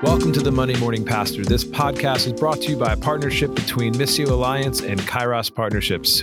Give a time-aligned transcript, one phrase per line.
[0.00, 1.44] Welcome to the Monday Morning Pastor.
[1.44, 6.22] This podcast is brought to you by a partnership between Missio Alliance and Kairos Partnerships.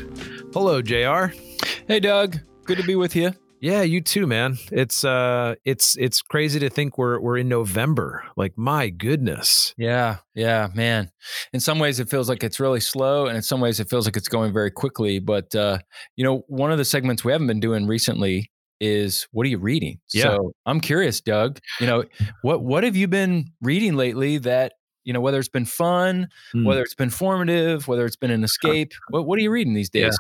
[0.53, 1.35] Hello, JR.
[1.85, 2.39] Hey, Doug.
[2.63, 3.33] Good to be with you.
[3.59, 4.57] Yeah, you too, man.
[4.71, 8.23] It's uh it's it's crazy to think we're we're in November.
[8.37, 9.73] Like my goodness.
[9.77, 11.11] Yeah, yeah, man.
[11.51, 14.05] In some ways it feels like it's really slow and in some ways it feels
[14.05, 15.79] like it's going very quickly, but uh
[16.15, 19.57] you know, one of the segments we haven't been doing recently is what are you
[19.57, 19.99] reading?
[20.13, 20.23] Yeah.
[20.23, 22.03] So, I'm curious, Doug, you know,
[22.41, 24.73] what what have you been reading lately that
[25.05, 26.65] you know whether it's been fun Mm.
[26.65, 29.89] whether it's been formative whether it's been an escape what, what are you reading these
[29.89, 30.17] days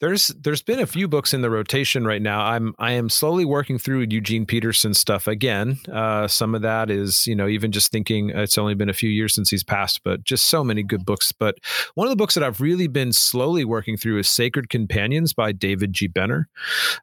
[0.00, 2.40] There's there's been a few books in the rotation right now.
[2.44, 5.78] I'm I am slowly working through Eugene Peterson stuff again.
[5.90, 8.94] Uh, some of that is you know even just thinking uh, it's only been a
[8.94, 11.32] few years since he's passed, but just so many good books.
[11.32, 11.56] But
[11.94, 15.52] one of the books that I've really been slowly working through is Sacred Companions by
[15.52, 16.08] David G.
[16.08, 16.48] Benner,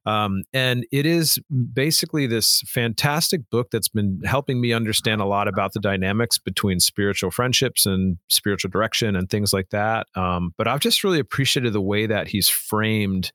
[0.05, 1.39] um, and it is
[1.73, 6.79] basically this fantastic book that's been helping me understand a lot about the dynamics between
[7.13, 10.07] spiritual friendships and spiritual direction and things like that.
[10.15, 13.31] Um, but I've just really appreciated the way that he's framed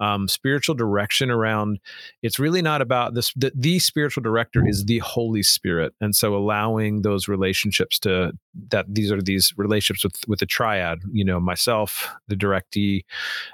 [0.00, 1.78] um, spiritual direction around.
[2.22, 3.30] It's really not about this.
[3.36, 8.32] The, the spiritual director is the Holy Spirit, and so allowing those relationships to
[8.70, 11.00] that these are these relationships with with the triad.
[11.12, 13.04] You know, myself, the directee,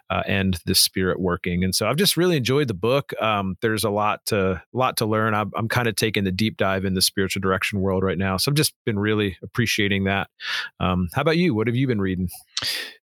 [0.08, 1.64] uh, and the Spirit working.
[1.64, 3.12] And so I've just really enjoyed the book.
[3.20, 5.34] Um, there's a lot to lot to learn.
[5.34, 8.36] I'm, I'm kind of taking the deep dive in the spiritual direction world right now,
[8.36, 10.28] so I've just been really appreciating that.
[10.80, 11.54] Um, how about you?
[11.54, 12.28] What have you been reading?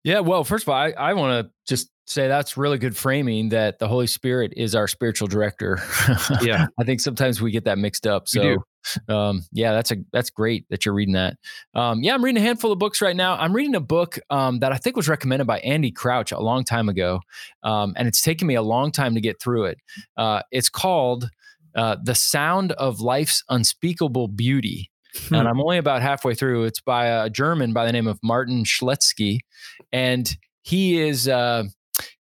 [0.03, 3.49] Yeah, well, first of all, I, I want to just say that's really good framing
[3.49, 5.79] that the Holy Spirit is our spiritual director.
[6.41, 6.67] Yeah.
[6.79, 8.27] I think sometimes we get that mixed up.
[8.27, 8.57] So,
[9.07, 11.37] um, yeah, that's a that's great that you're reading that.
[11.73, 13.35] Um, yeah, I'm reading a handful of books right now.
[13.37, 16.63] I'm reading a book um, that I think was recommended by Andy Crouch a long
[16.63, 17.21] time ago,
[17.63, 19.77] um, and it's taken me a long time to get through it.
[20.17, 21.29] Uh, it's called
[21.75, 24.90] uh, "The Sound of Life's Unspeakable Beauty."
[25.27, 25.35] Hmm.
[25.35, 26.65] and I'm only about halfway through.
[26.65, 29.39] It's by a German by the name of Martin Schleske,
[29.91, 31.63] and he is uh,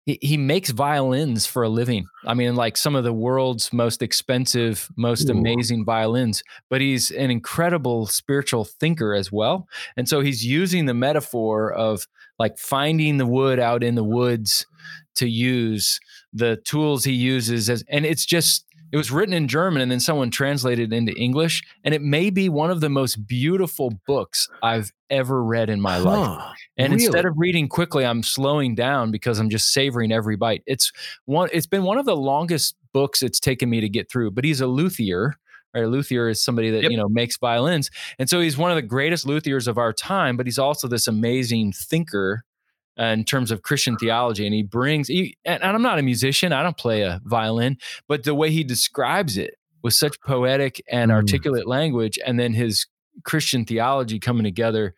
[0.07, 2.07] he, he makes violins for a living.
[2.27, 5.33] I mean, like some of the world's most expensive, most Ooh.
[5.33, 6.43] amazing violins.
[6.71, 12.07] But he's an incredible spiritual thinker as well, and so he's using the metaphor of
[12.39, 14.65] like finding the wood out in the woods
[15.17, 15.99] to use
[16.33, 20.01] the tools he uses as, and it's just it was written in German and then
[20.01, 21.63] someone translated it into English.
[21.85, 25.99] And it may be one of the most beautiful books I've ever read in my
[25.99, 26.43] life.
[26.77, 27.05] And Really?
[27.05, 30.63] instead of reading quickly, I'm slowing down because I'm just savoring every bite.
[30.67, 30.93] It's
[31.27, 34.31] one it's been one of the longest books it's taken me to get through.
[34.33, 35.35] But he's a luthier.
[35.75, 35.85] Right?
[35.85, 36.91] A luthier is somebody that Yep.
[36.91, 37.91] you know makes violins.
[38.19, 41.07] And so he's one of the greatest luthiers of our time, but he's also this
[41.07, 42.43] amazing thinker
[42.99, 44.45] uh, in terms of Christian theology.
[44.45, 47.79] And he brings, he, and, I'm not a musician, I don't play a violin,
[48.09, 51.15] but the way he describes it with such poetic and Mm.
[51.15, 52.87] articulate language, and then his
[53.25, 54.95] Christian theology coming together.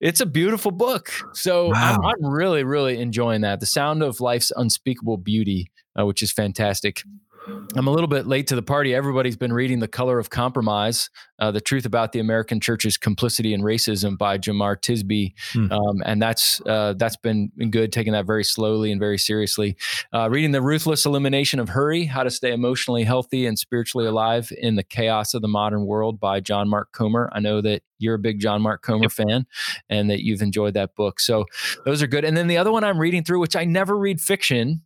[0.00, 1.10] It's a beautiful book.
[1.32, 3.60] So I'm, I'm really, really enjoying that.
[3.60, 7.02] The Sound of Life's Unspeakable Beauty, uh, which is fantastic.
[7.46, 8.94] I'm a little bit late to the party.
[8.94, 13.54] Everybody's been reading The Color of Compromise, uh, The Truth About the American Church's Complicity
[13.54, 15.32] in Racism by Jemar Tisby.
[15.52, 15.72] Hmm.
[15.72, 19.76] Um, and that's uh, that's been good, taking that very slowly and very seriously.
[20.12, 24.52] Uh, reading The Ruthless Elimination of Hurry, How to Stay Emotionally Healthy and Spiritually Alive
[24.58, 27.30] in the Chaos of the Modern World by John Mark Comer.
[27.32, 29.46] I know that you're a big John Mark Comer fan
[29.88, 31.20] and that you've enjoyed that book.
[31.20, 31.44] So
[31.84, 32.24] those are good.
[32.24, 34.82] And then the other one I'm reading through, which I never read fiction,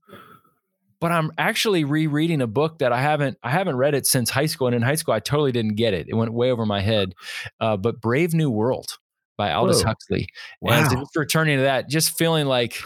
[1.00, 4.46] but I'm actually rereading a book that I haven't I haven't read it since high
[4.46, 4.66] school.
[4.66, 6.06] And in high school, I totally didn't get it.
[6.08, 7.14] It went way over my head.
[7.58, 8.98] Uh, but Brave New World
[9.38, 9.86] by Aldous Whoa.
[9.88, 10.28] Huxley.
[10.62, 11.00] And Wow.
[11.00, 12.76] just returning to that, just feeling like,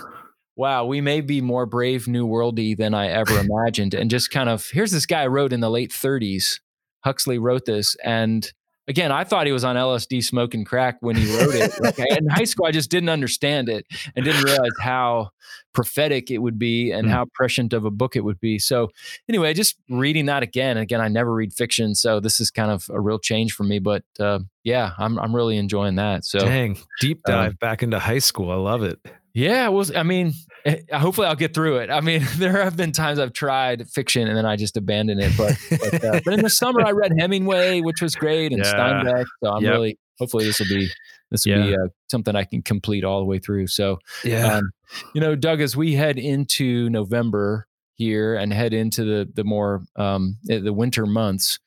[0.57, 3.95] wow, we may be more brave new worldy than I ever imagined.
[3.95, 6.61] And just kind of here's this guy wrote in the late 30s.
[7.05, 8.51] Huxley wrote this, and
[8.89, 11.73] again, I thought he was on LSD smoking crack when he wrote it.
[11.81, 15.31] Like, in high school, I just didn't understand it and didn't realize how
[15.73, 17.11] prophetic it would be and Mm.
[17.11, 18.59] how prescient of a book it would be.
[18.59, 18.91] So,
[19.29, 20.77] anyway, just reading that again.
[20.77, 23.79] Again, I never read fiction, so this is kind of a real change for me.
[23.79, 26.25] But uh, yeah, I'm I'm really enjoying that.
[26.25, 28.51] So, Dang, deep um, dive back into high school.
[28.51, 28.99] I love it.
[29.35, 30.33] Yeah, well, I mean,
[30.65, 31.91] eh, hopefully I'll get through it.
[31.91, 35.33] I mean, there have been times I've tried fiction and then I just abandon it.
[35.37, 38.73] But but, uh, but in the summer I read Hemingway, which was great, and Yeah.
[38.73, 39.25] Steinbeck.
[39.43, 39.73] So I'm Yep.
[39.73, 40.89] really hopefully this will be
[41.31, 43.67] this will be uh, something I can complete all the way through.
[43.67, 44.57] So Yeah.
[44.57, 44.71] um,
[45.13, 47.67] you know, Doug, as we head into November
[47.97, 51.59] here and head into the the more um, eh, the winter months,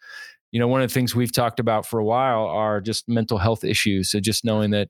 [0.52, 3.38] you know, one of the things we've talked about for a while are just mental
[3.38, 4.10] health issues.
[4.12, 4.90] So just knowing that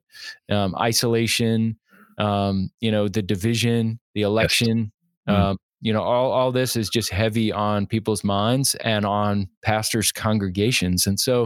[0.49, 1.77] um, isolation,
[2.17, 4.91] um, you know, the division, the election,
[5.27, 5.33] Mm.
[5.33, 10.11] um, you know, all, all this is just heavy on people's minds and on pastors'
[10.11, 11.05] congregations.
[11.05, 11.45] And so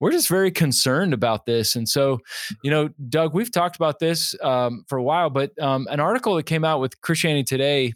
[0.00, 1.74] we're just very concerned about this.
[1.76, 2.18] And so,
[2.62, 6.34] you know, Doug, we've talked about this um, for a while, but um, an article
[6.34, 7.92] that came out with Christianity Today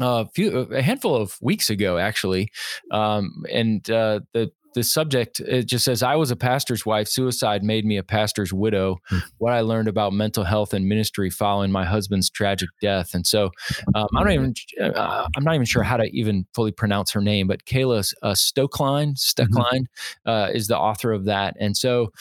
[0.00, 2.50] uh, a few a handful of weeks ago actually
[2.90, 7.64] um, and uh, the the subject it just says i was a pastor's wife suicide
[7.64, 9.18] made me a pastor's widow hmm.
[9.38, 13.50] what i learned about mental health and ministry following my husband's tragic death and so
[13.94, 14.54] um, i don't even
[14.94, 18.32] uh, i'm not even sure how to even fully pronounce her name but kayla uh,
[18.32, 20.30] Stoecklein Stoecklein mm-hmm.
[20.30, 22.12] uh, is the author of that and so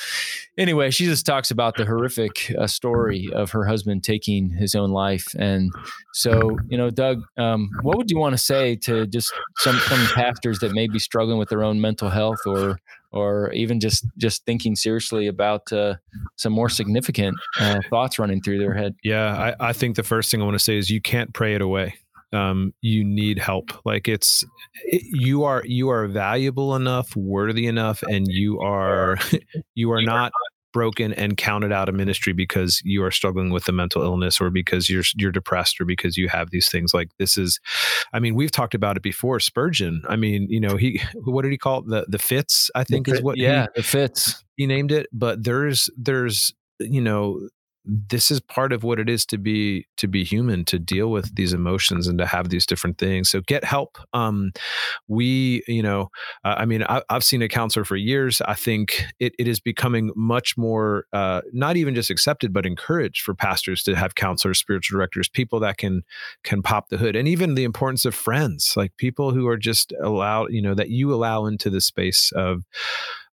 [0.58, 4.92] anyway she just talks about the horrific uh, story of her husband taking his own
[4.92, 5.72] life and
[6.14, 10.06] so you know doug um, what would you want to say to just some some
[10.14, 12.78] pastors that may be struggling with their own mental health or
[13.16, 15.96] or even just just thinking seriously about uh,
[16.36, 18.94] some more significant uh, thoughts running through their head.
[19.04, 21.56] Yeah, I, I think the first thing I want to say is you can't pray
[21.56, 21.96] it away.
[22.36, 23.72] Um, you need help.
[23.86, 24.44] Like it's
[24.84, 29.18] it, you are you are valuable enough, worthy enough, and you are
[29.76, 30.32] you are not
[30.76, 34.50] broken and counted out of ministry because you are struggling with a mental illness or
[34.50, 36.94] because you're you're depressed or because you have these things.
[36.94, 37.62] Like this is
[38.12, 40.04] i mean we've talked about it before spurgeon.
[40.10, 41.88] I mean you know he what did he call it?
[41.88, 45.08] The the fits i think is what yeah he, the fits he named it.
[45.14, 47.48] But there's there's you know
[47.86, 51.36] this is part of what it is to be to be human to deal with
[51.36, 53.30] these emotions and to have these different things.
[53.30, 53.98] So get help.
[54.14, 54.52] Um
[55.08, 56.10] we you know
[56.44, 58.42] uh, i mean I, have seen a counselor for years.
[58.42, 63.22] I think it, it is becoming much more uh, not even just accepted but encouraged
[63.22, 66.04] for pastors to have counselors spiritual directors people that can
[66.44, 69.94] can pop the hood and even the importance of friends like people who are just
[70.02, 72.64] allowed you know that you allow into the space of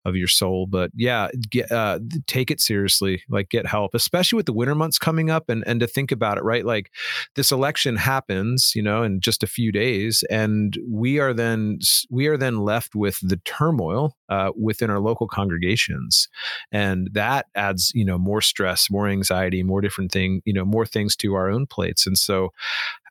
[0.05, 0.67] of your soul.
[0.67, 3.23] But yeah, get, uh, take it seriously.
[3.29, 6.39] Like get help, especially with the winter months coming up, and and to think about
[6.39, 6.65] it, right?
[6.65, 6.91] Like
[7.35, 11.79] this election happens, you know, in just a few days, and we are then
[12.11, 16.29] we are then left with the turmoil uh, within our local congregations,
[16.71, 20.87] and that adds you know more stress, more anxiety, more different thing, you know, more
[20.87, 22.51] things to our own plates, and so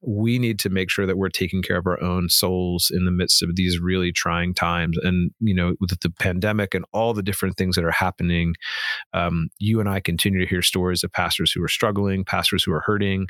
[0.01, 3.12] we need to make sure that we're taking care of our own souls in the
[3.12, 4.98] midst of these really trying times.
[5.03, 8.56] And, you know, with the pandemic and all the different things that are happening,
[9.13, 12.74] um, you and I continue to hear stories of pastors who are struggling, pastors who
[12.74, 13.27] are hurting,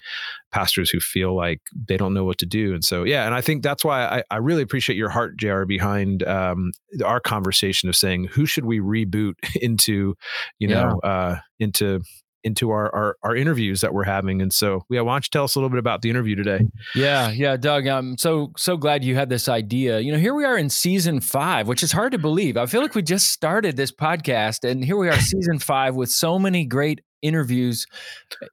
[0.52, 2.74] pastors who feel like they don't know what to do.
[2.74, 5.66] And so, yeah, and I think that's why I, I really appreciate your heart, JR,
[5.66, 6.72] behind um,
[7.04, 10.16] our conversation of saying, who should we reboot into,
[10.60, 11.10] you know, yeah.
[11.10, 12.02] uh, into
[12.44, 14.42] into our, our, our interviews that we're having.
[14.42, 16.68] And so, yeah, why don't you tell us a little bit about the interview today?
[16.96, 17.88] Yeah, yeah, Doug.
[17.88, 20.00] I'm so so glad you had this idea.
[20.00, 22.58] You know, here we are in season five, which is hard to believe.
[22.58, 26.10] I feel like we just started this podcast, and here we are, season five, with
[26.10, 27.86] so many great interviews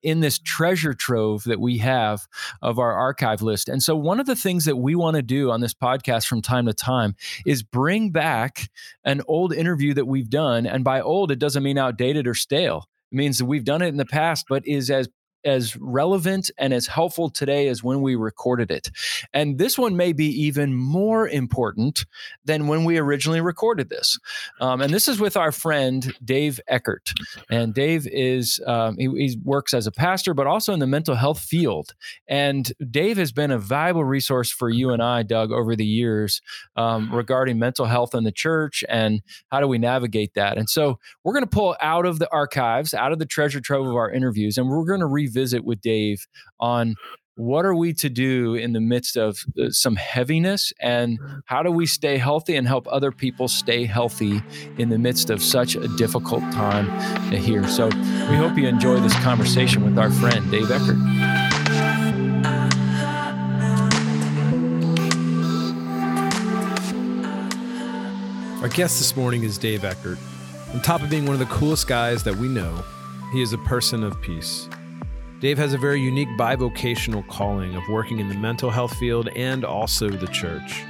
[0.02, 2.26] in this treasure trove that we have
[2.62, 3.69] of our archive list.
[3.69, 6.43] And so, one of the things that we want to do on this podcast from
[6.43, 7.14] time to time
[7.46, 8.69] is bring back
[9.05, 10.67] an old interview that we've done.
[10.67, 12.88] And by old, it doesn't mean outdated or stale.
[13.11, 15.09] Means that we've done it in the past, but is as
[15.44, 18.90] as relevant and as helpful today as when we recorded it.
[19.32, 22.06] And this one may be even more important
[22.44, 24.19] than when we originally recorded this.
[24.61, 27.12] Um, and this is with our friend Dave Eckert.
[27.50, 31.14] And Dave is um, he, he, works as a pastor, but also in the mental
[31.14, 31.94] health field.
[32.26, 36.43] And Dave has been a valuable resource for you and I, Doug, over the years
[36.76, 40.59] um, regarding mental health in the church and how do we navigate that.
[40.59, 43.87] And so we're going to pull out of the archives, out of the treasure trove
[43.87, 46.26] of our interviews, and we're going to revisit with Dave
[46.58, 46.94] on
[47.38, 51.70] what are we to do in the midst of uh, some heaviness and how do
[51.70, 54.42] we stay healthy and help other people stay healthy
[54.76, 56.88] in the midst of such a difficult time
[57.30, 57.66] here.
[57.68, 60.97] So we hope you enjoy this conversation with our friend dave eckert.
[68.61, 70.18] Our guest this morning is dave eckert.
[70.75, 72.82] On top of being one of the coolest guys that we know
[73.32, 74.68] he is a person of peace
[75.40, 79.64] Dave has a very unique bivocational calling of working in the mental health field and
[79.64, 80.83] also the church.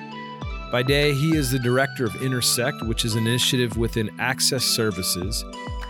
[0.72, 5.44] By day, he is the director of Intersect, which is an initiative within Access Services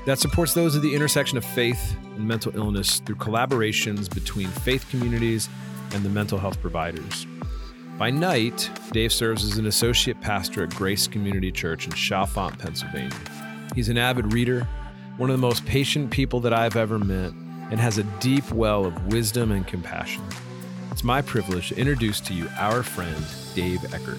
[0.06, 4.88] that supports those at the intersection of faith and mental illness through collaborations between faith
[4.90, 5.48] communities
[5.92, 7.28] and the mental health providers.
[7.96, 13.16] By night, Dave serves as an associate pastor at Grace Community Church in Chalfont, Pennsylvania.
[13.76, 14.66] He's an avid reader,
[15.16, 17.32] one of the most patient people that I've ever met,
[17.70, 20.22] and has a deep well of wisdom and compassion.
[20.90, 24.18] It's my privilege to introduce to you our friend, Dave Eckert.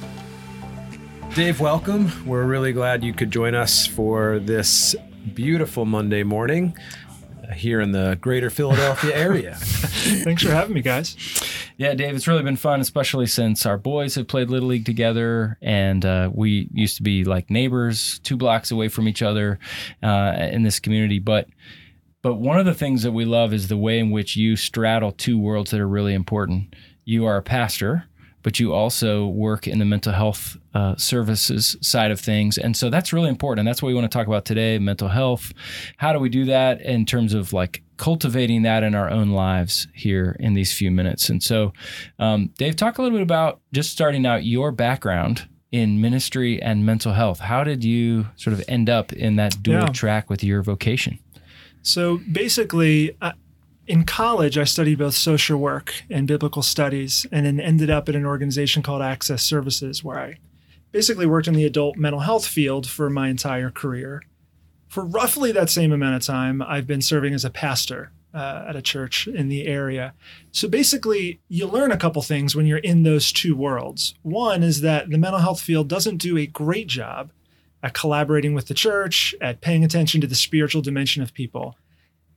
[1.36, 2.12] Dave, welcome.
[2.26, 4.96] We're really glad you could join us for this
[5.34, 6.76] beautiful Monday morning
[7.44, 9.56] uh, here in the greater Philadelphia area.
[9.60, 11.16] Thanks for having me, guys.
[11.78, 15.58] Yeah, Dave, it's really been fun, especially since our boys have played Little League together
[15.62, 19.60] and uh, we used to be like neighbors, two blocks away from each other
[20.04, 21.20] uh, in this community.
[21.20, 21.48] But
[22.22, 25.12] but one of the things that we love is the way in which you straddle
[25.12, 26.76] two worlds that are really important.
[27.06, 28.06] You are a pastor,
[28.44, 32.58] but you also work in the mental health uh, services side of things.
[32.58, 33.60] And so that's really important.
[33.60, 35.52] And that's what we want to talk about today mental health.
[35.98, 39.88] How do we do that in terms of like cultivating that in our own lives
[39.94, 41.30] here in these few minutes?
[41.30, 41.74] And so,
[42.20, 46.86] um, Dave, talk a little bit about just starting out your background in ministry and
[46.86, 47.40] mental health.
[47.40, 49.88] How did you sort of end up in that dual yeah.
[49.88, 51.20] track with your vocation?
[51.82, 53.34] So basically, uh,
[53.88, 58.16] in college, I studied both social work and biblical studies, and then ended up at
[58.16, 60.38] an organization called Access Services, where I
[60.92, 64.22] basically worked in the adult mental health field for my entire career.
[64.88, 68.76] For roughly that same amount of time, I've been serving as a pastor uh, at
[68.76, 70.14] a church in the area.
[70.52, 74.16] So basically, you learn a couple things when you're in those two worlds.
[74.22, 77.32] One is that the mental health field doesn't do a great job
[77.82, 81.78] at collaborating with the church, at paying attention to the spiritual dimension of people.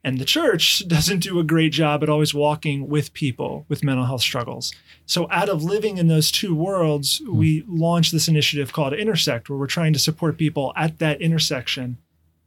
[0.05, 4.07] And the church doesn't do a great job at always walking with people with mental
[4.07, 4.73] health struggles.
[5.07, 7.35] So, out of living in those two worlds, mm.
[7.35, 11.99] we launched this initiative called Intersect, where we're trying to support people at that intersection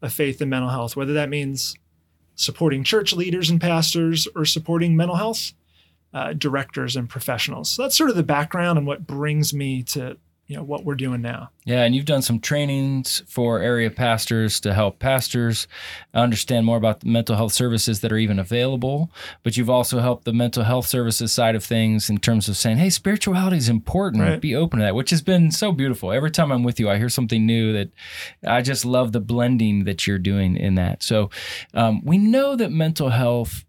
[0.01, 1.75] of faith and mental health, whether that means
[2.35, 5.53] supporting church leaders and pastors or supporting mental health
[6.13, 7.69] uh, directors and professionals.
[7.69, 10.95] So, that's sort of the background and what brings me to you know what we're
[10.95, 11.49] doing now.
[11.65, 15.67] Yeah, and you've done some trainings for area pastors to help pastors
[16.13, 19.11] understand more about the mental health services that are even available.
[19.41, 22.77] But you've also helped the mental health services side of things in terms of saying,
[22.77, 24.21] "Hey, spirituality is important.
[24.23, 24.39] Right.
[24.39, 26.11] Be open to that," which has been so beautiful.
[26.11, 27.89] Every time I'm with you, I hear something new that
[28.45, 31.01] I just love the blending that you're doing in that.
[31.01, 31.31] So
[31.73, 33.65] um, we know that mental health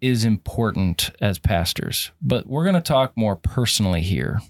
[0.00, 4.40] is important as pastors, but we're going to talk more personally here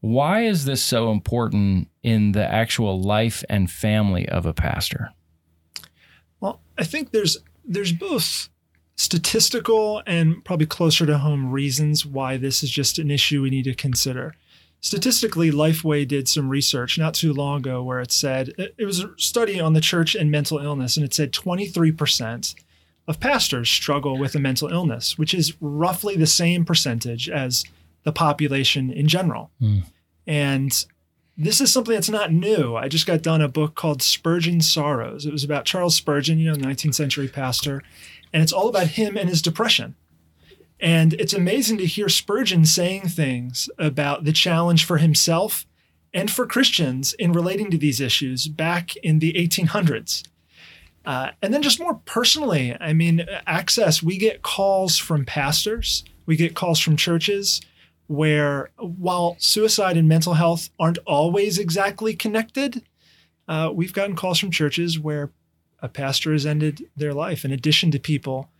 [0.00, 5.12] why is this so important in the actual life and family of a pastor?
[6.40, 8.48] Well, I think there's there's both
[8.96, 13.64] statistical and probably closer to home reasons why this is just an issue we need
[13.64, 14.34] to consider.
[14.80, 19.10] Statistically, Lifeway did some research not too long ago where it said it was a
[19.18, 22.54] study on the church and mental illness, and it said 23%
[23.08, 27.64] of pastors struggle with a mental illness, which is roughly the same percentage as
[28.06, 29.50] the population in general.
[29.60, 29.82] Mm.
[30.28, 30.84] And
[31.36, 32.76] this is something that's not new.
[32.76, 35.26] I just got done a book called Spurgeon's Sorrows.
[35.26, 37.82] It was about Charles Spurgeon, you know, 19th century pastor,
[38.32, 39.96] and it's all about him and his depression.
[40.78, 45.66] And it's amazing to hear Spurgeon saying things about the challenge for himself
[46.14, 50.22] and for Christians in relating to these issues back in the 1800s.
[51.04, 56.36] Uh, and then, just more personally, I mean, Access, we get calls from pastors, we
[56.36, 57.60] get calls from churches
[58.06, 62.82] where while suicide and mental health aren't always exactly connected,
[63.48, 65.30] uh, we've gotten calls from churches where
[65.80, 68.50] a pastor has ended their life in addition to people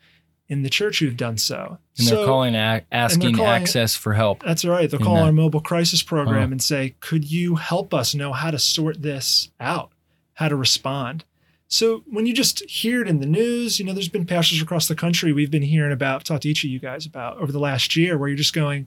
[0.48, 1.78] in the church who've done so.
[1.98, 4.42] And they're calling, asking they're calling, access for help.
[4.42, 4.88] That's right.
[4.88, 5.24] They'll call that.
[5.24, 9.50] our mobile crisis program and say, could you help us know how to sort this
[9.58, 9.90] out,
[10.34, 11.24] how to respond?
[11.68, 14.86] So when you just hear it in the news, you know, there's been pastors across
[14.86, 17.58] the country we've been hearing about, talked to each of you guys about over the
[17.58, 18.86] last year, where you're just going,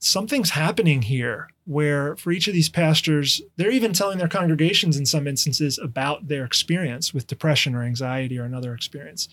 [0.00, 5.06] something's happening here where for each of these pastors, they're even telling their congregations in
[5.06, 9.28] some instances about their experience with depression or anxiety or another experience.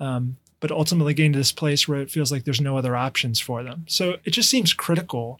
[0.00, 3.38] Um, but ultimately getting to this place where it feels like there's no other options
[3.38, 3.84] for them.
[3.88, 5.38] So it just seems critical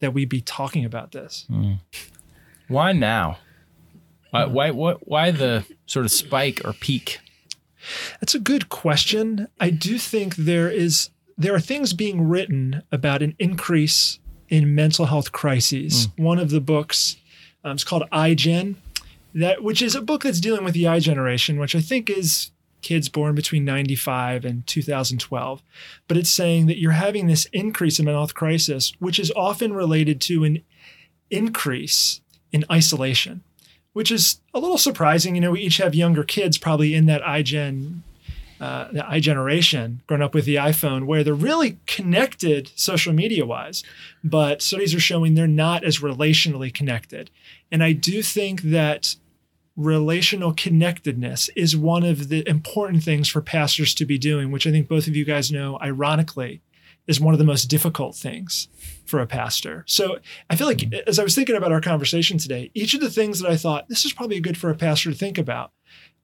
[0.00, 1.46] that we be talking about this.
[1.50, 1.80] Mm.
[2.68, 3.38] Why now?
[4.30, 7.18] Why, why, what, why the sort of spike or peak?
[8.20, 9.48] That's a good question.
[9.60, 15.06] I do think there is there are things being written about an increase in mental
[15.06, 16.08] health crises.
[16.08, 16.24] Mm.
[16.24, 17.16] One of the books
[17.64, 18.76] um, is called iGen,
[19.34, 22.50] that which is a book that's dealing with the I generation, which I think is
[22.82, 25.62] kids born between 95 and 2012.
[26.08, 29.72] But it's saying that you're having this increase in mental health crisis, which is often
[29.72, 30.62] related to an
[31.30, 32.20] increase
[32.50, 33.42] in isolation,
[33.92, 35.34] which is a little surprising.
[35.34, 38.00] You know, we each have younger kids probably in that iGen
[38.62, 43.82] uh, the iGeneration, grown up with the iPhone, where they're really connected social media wise,
[44.22, 47.28] but studies are showing they're not as relationally connected.
[47.72, 49.16] And I do think that
[49.76, 54.70] relational connectedness is one of the important things for pastors to be doing, which I
[54.70, 56.62] think both of you guys know, ironically,
[57.08, 58.68] is one of the most difficult things
[59.04, 59.82] for a pastor.
[59.88, 63.10] So I feel like as I was thinking about our conversation today, each of the
[63.10, 65.72] things that I thought this is probably good for a pastor to think about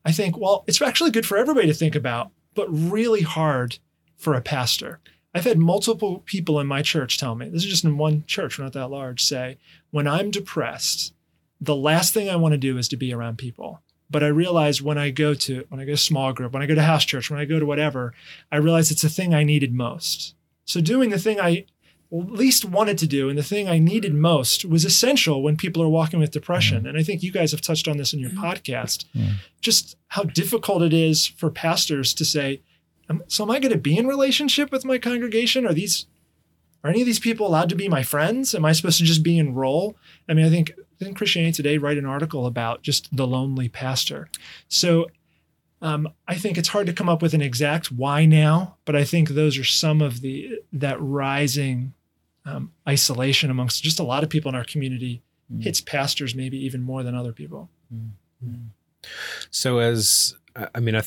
[0.08, 3.78] I think, well, it's actually good for everybody to think about, but really hard
[4.16, 5.00] for a pastor.
[5.34, 8.56] I've had multiple people in my church tell me, this is just in one church,
[8.56, 9.58] we're not that large, say,
[9.90, 11.12] when I'm depressed,
[11.60, 13.82] the last thing I want to do is to be around people.
[14.08, 16.66] But I realize when I go to when I go to small group, when I
[16.66, 18.14] go to house church, when I go to whatever,
[18.50, 20.34] I realize it's the thing I needed most.
[20.64, 21.66] So doing the thing I
[22.10, 25.88] least wanted to do and the thing I needed most was essential when people are
[25.88, 26.78] walking with depression.
[26.78, 26.86] Mm-hmm.
[26.88, 29.04] And I think you guys have touched on this in your podcast.
[29.14, 29.32] Mm-hmm.
[29.60, 32.62] Just how difficult it is for pastors to say,
[33.26, 35.66] so am I going to be in relationship with my congregation?
[35.66, 36.06] Are these
[36.84, 38.54] are any of these people allowed to be my friends?
[38.54, 39.96] Am I supposed to just be in role?
[40.28, 44.28] I mean, I think didn't Christianity Today write an article about just the lonely pastor?
[44.68, 45.08] So
[45.82, 49.04] um, I think it's hard to come up with an exact why now, but I
[49.04, 51.94] think those are some of the that rising
[52.48, 55.62] um, isolation amongst just a lot of people in our community mm.
[55.62, 57.68] hits pastors maybe even more than other people.
[57.94, 58.68] Mm.
[59.50, 60.34] So as
[60.74, 61.02] I mean, I,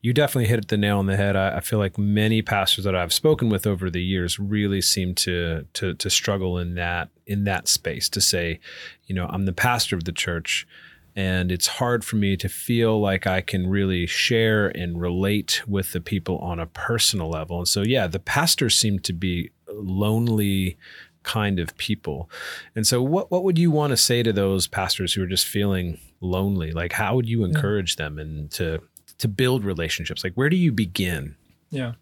[0.00, 1.36] you definitely hit the nail on the head.
[1.36, 5.14] I, I, feel like many pastors that I've spoken with over the years really seem
[5.16, 8.60] to to to struggle in that in that space to say,
[9.06, 10.66] you know, I'm the pastor of the church,
[11.14, 15.92] and it's hard for me to feel like I can really share and relate with
[15.92, 17.58] the people on a personal level.
[17.58, 20.76] And so, yeah, the pastors seem to be lonely
[21.22, 22.30] kind of people.
[22.74, 25.46] And so what what would you want to say to those pastors who are just
[25.46, 26.72] feeling lonely?
[26.72, 28.04] Like how would you encourage yeah.
[28.04, 28.80] them and to
[29.18, 30.24] to build relationships?
[30.24, 31.36] Like where do you begin?
[31.70, 31.92] Yeah.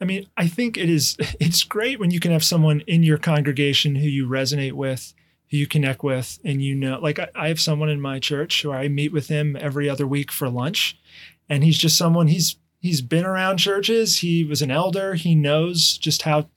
[0.00, 3.18] I mean, I think it is it's great when you can have someone in your
[3.18, 5.14] congregation who you resonate with,
[5.50, 8.62] who you connect with, and you know, like I, I have someone in my church
[8.62, 10.98] who I meet with him every other week for lunch.
[11.48, 14.18] And he's just someone he's he's been around churches.
[14.18, 15.14] He was an elder.
[15.14, 16.48] He knows just how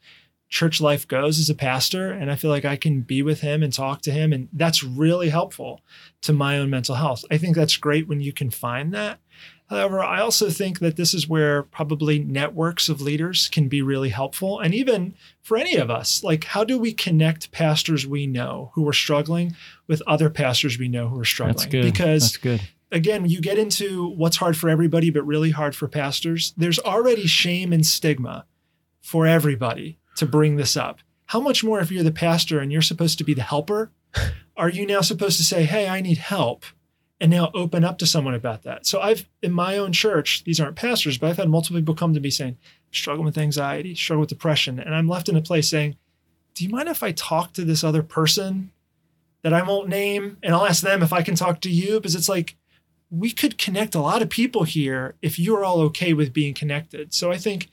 [0.50, 2.12] church life goes as a pastor.
[2.12, 4.32] And I feel like I can be with him and talk to him.
[4.32, 5.82] And that's really helpful
[6.22, 7.26] to my own mental health.
[7.32, 9.20] I think that's great when you can find that.
[9.68, 14.10] However, I also think that this is where probably networks of leaders can be really
[14.10, 14.60] helpful.
[14.60, 18.88] And even for any of us, like how do we connect pastors we know who
[18.88, 19.56] are struggling
[19.88, 21.56] with other pastors we know who are struggling?
[21.56, 21.86] That's good.
[21.86, 22.62] Because That's good.
[22.94, 26.54] Again, you get into what's hard for everybody, but really hard for pastors.
[26.56, 28.46] There's already shame and stigma
[29.02, 31.00] for everybody to bring this up.
[31.26, 33.92] How much more if you're the pastor and you're supposed to be the helper?
[34.58, 36.64] Are you now supposed to say, hey, I need help?
[37.20, 38.86] And now open up to someone about that.
[38.86, 42.14] So I've in my own church, these aren't pastors, but I've had multiple people come
[42.14, 42.58] to me saying,
[42.92, 44.80] struggle with anxiety, struggle with depression.
[44.80, 45.96] And I'm left in a place saying,
[46.54, 48.72] Do you mind if I talk to this other person
[49.42, 50.38] that I won't name?
[50.44, 52.00] And I'll ask them if I can talk to you.
[52.00, 52.58] Because it's like
[53.14, 57.14] we could connect a lot of people here if you're all okay with being connected.
[57.14, 57.70] So I think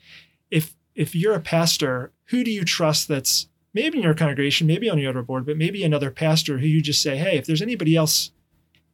[0.51, 4.87] if if you're a pastor, who do you trust that's maybe in your congregation, maybe
[4.89, 7.61] on your other board, but maybe another pastor who you just say, hey, if there's
[7.61, 8.31] anybody else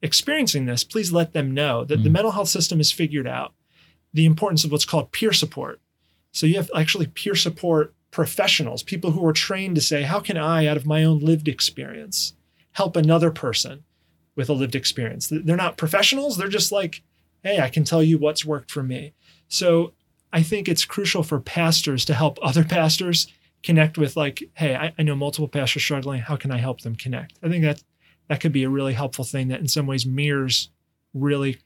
[0.01, 2.03] experiencing this, please let them know that mm.
[2.03, 3.53] the mental health system has figured out
[4.13, 5.81] the importance of what's called peer support.
[6.31, 10.37] So you have actually peer support professionals, people who are trained to say, how can
[10.37, 12.33] I, out of my own lived experience,
[12.71, 13.83] help another person
[14.37, 15.27] with a lived experience?
[15.27, 17.03] They're not professionals, they're just like,
[17.43, 19.13] hey, I can tell you what's worked for me.
[19.49, 19.91] So
[20.31, 23.27] I think it's crucial for pastors to help other pastors
[23.63, 26.21] connect with like, hey, I, I, know multiple pastors struggling.
[26.21, 27.33] How can I help them connect?
[27.43, 27.83] I think that
[28.29, 30.69] that could be a really helpful thing that in some ways mirrors
[31.13, 31.57] really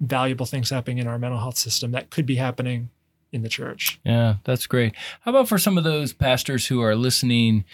[0.00, 2.90] valuable things happening in our mental health system that could be happening
[3.32, 4.00] in the church.
[4.04, 4.94] Yeah, that's great.
[5.20, 7.64] How about for some of those pastors who are listening?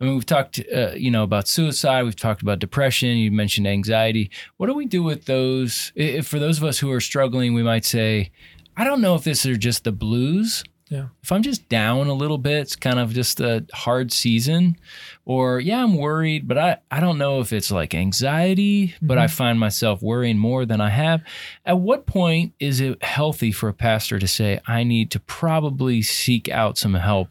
[0.00, 2.02] I mean, we've talked, uh, you know, about suicide.
[2.02, 3.16] We've talked about depression.
[3.16, 4.30] You mentioned anxiety.
[4.56, 5.92] What do we do with those?
[5.94, 8.32] If for those of us who are struggling, we might say,
[8.76, 10.64] I don't know if this are just the blues.
[10.90, 11.06] Yeah.
[11.22, 14.76] If I'm just down a little bit, it's kind of just a hard season.
[15.24, 19.06] Or yeah, I'm worried, but I, I don't know if it's like anxiety, mm-hmm.
[19.06, 19.34] but I mm-hmm.
[19.34, 21.22] find myself worrying more than I have.
[21.64, 26.02] At what point is it healthy for a pastor to say, I need to probably
[26.02, 27.30] seek out some help,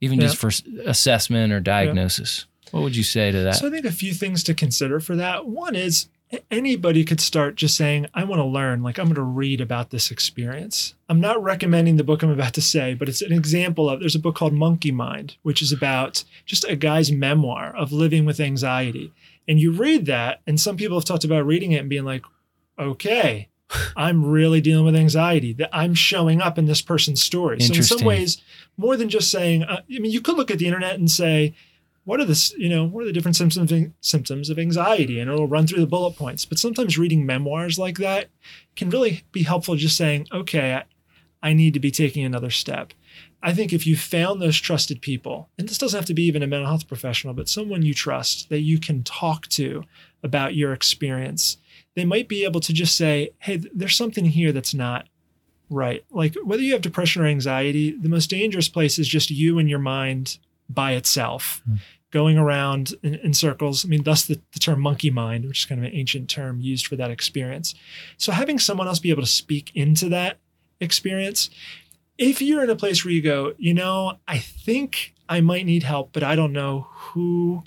[0.00, 0.28] even yeah.
[0.28, 0.50] just for
[0.86, 2.46] assessment or diagnosis?
[2.46, 2.70] Yeah.
[2.70, 3.56] What would you say to that?
[3.56, 5.46] So I think a few things to consider for that.
[5.46, 6.08] One is
[6.50, 9.90] anybody could start just saying, I want to learn, like, I'm going to read about
[9.90, 10.94] this experience.
[11.08, 14.14] I'm not recommending the book I'm about to say, but it's an example of there's
[14.14, 18.40] a book called Monkey Mind, which is about just a guy's memoir of living with
[18.40, 19.12] anxiety.
[19.46, 22.24] And you read that, and some people have talked about reading it and being like,
[22.78, 23.48] okay,
[23.96, 27.60] I'm really dealing with anxiety, that I'm showing up in this person's story.
[27.60, 28.42] So, in some ways,
[28.76, 31.54] more than just saying, uh, I mean, you could look at the internet and say,
[32.04, 35.20] what are the you know what are the different symptoms of, symptoms of anxiety?
[35.20, 36.44] And it'll run through the bullet points.
[36.44, 38.28] But sometimes reading memoirs like that
[38.76, 40.84] can really be helpful just saying okay I,
[41.42, 42.92] I need to be taking another step.
[43.42, 46.42] I think if you found those trusted people and this doesn't have to be even
[46.42, 49.84] a mental health professional but someone you trust that you can talk to
[50.22, 51.58] about your experience
[51.94, 55.06] they might be able to just say hey there's something here that's not
[55.70, 56.04] Right.
[56.10, 59.68] Like whether you have depression or anxiety, the most dangerous place is just you and
[59.68, 61.78] your mind by itself, mm.
[62.10, 63.84] going around in, in, circles.
[63.84, 66.60] I mean, thus the, the term monkey mind, which is kind of an ancient term
[66.60, 67.74] used for that experience.
[68.16, 70.38] So having someone else be able to speak into that
[70.80, 71.50] experience,
[72.18, 75.82] if you're in a place where you go, you know, I think I might need
[75.82, 77.64] help, but I don't know who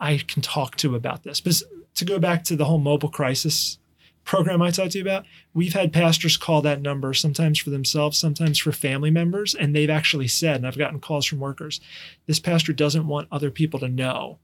[0.00, 1.40] I can talk to about this.
[1.40, 1.62] But
[1.94, 3.78] to go back to the whole mobile crisis
[4.24, 8.18] program I talked to you about, we've had pastors call that number sometimes for themselves,
[8.18, 9.54] sometimes for family members.
[9.54, 11.80] And they've actually said, and I've gotten calls from workers,
[12.26, 14.38] this pastor doesn't want other people to know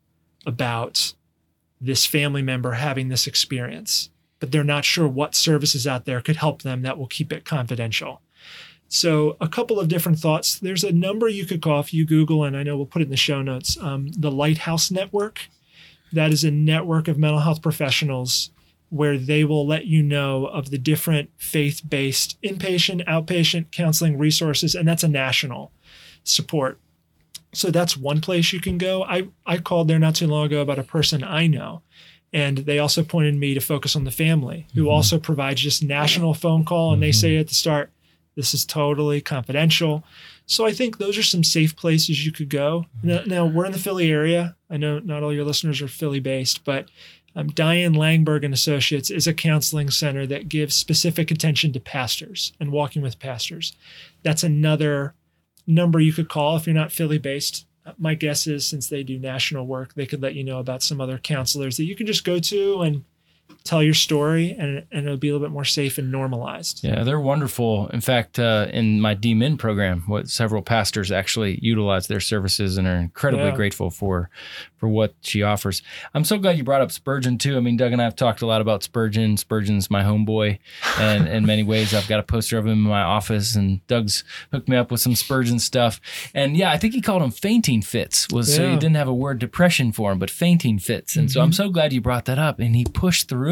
[0.47, 1.15] about
[1.81, 4.11] this family member having this experience,
[4.41, 7.45] but they're not sure what services out there could help them that will keep it
[7.45, 8.21] confidential.
[8.91, 10.59] So, a couple of different thoughts.
[10.59, 13.07] There's a number you could call if you Google, and I know we'll put it
[13.07, 15.41] in the show notes um, the Lighthouse Network.
[16.11, 18.51] That is a network of mental health professionals
[18.91, 24.75] where they will let you know of the different faith based inpatient, outpatient counseling resources,
[24.75, 25.73] and that's a national
[26.25, 26.81] support.
[27.53, 29.05] So that's one place you can go.
[29.05, 31.83] I, I called there not too long ago about a person I know,
[32.33, 34.91] and they also pointed me to Focus on the Family, who mm-hmm.
[34.91, 37.09] also provides just national phone call, and mm-hmm.
[37.09, 37.91] they say at the start,
[38.37, 40.05] this is totally confidential.
[40.47, 42.87] So I think those are some safe places you could go.
[43.03, 44.57] Now, now we're in the Philly area.
[44.71, 46.89] I know not all your listeners are Philly based, but
[47.39, 52.53] um, Diane Langberg and Associates is a counseling center that gives specific attention to pastors
[52.59, 53.77] and walking with pastors.
[54.25, 55.15] That's another
[55.65, 57.65] number you could call if you're not Philly based.
[57.87, 60.83] Uh, my guess is since they do national work, they could let you know about
[60.83, 63.05] some other counselors that you can just go to and
[63.65, 66.83] tell your story and, and it'll be a little bit more safe and normalized.
[66.83, 67.89] Yeah, they're wonderful.
[67.89, 72.87] In fact, uh, in my DMin program, what several pastors actually utilize their services and
[72.87, 73.57] are incredibly yeah.
[73.57, 74.31] grateful for
[74.79, 75.83] for what she offers.
[76.15, 77.57] I'm so glad you brought up Spurgeon too.
[77.57, 79.37] I mean, Doug and I have talked a lot about Spurgeon.
[79.37, 80.59] Spurgeon's my homeboy,
[80.99, 84.25] and in many ways, I've got a poster of him in my office, and Doug's
[84.53, 86.01] hooked me up with some Spurgeon stuff.
[86.33, 88.29] And yeah, I think he called them fainting fits.
[88.31, 88.57] Was yeah.
[88.57, 91.17] so he didn't have a word depression for him, but fainting fits.
[91.17, 91.33] And mm-hmm.
[91.33, 91.55] so I'm mm-hmm.
[91.55, 92.61] so glad you brought that up.
[92.61, 93.48] And he pushed through,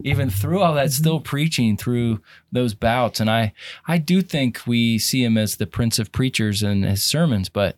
[0.00, 1.24] even through all that, still mm-hmm.
[1.24, 3.20] preaching through those bouts.
[3.20, 3.52] And I
[3.86, 7.76] I do think we see him as the prince of preachers and his sermons, but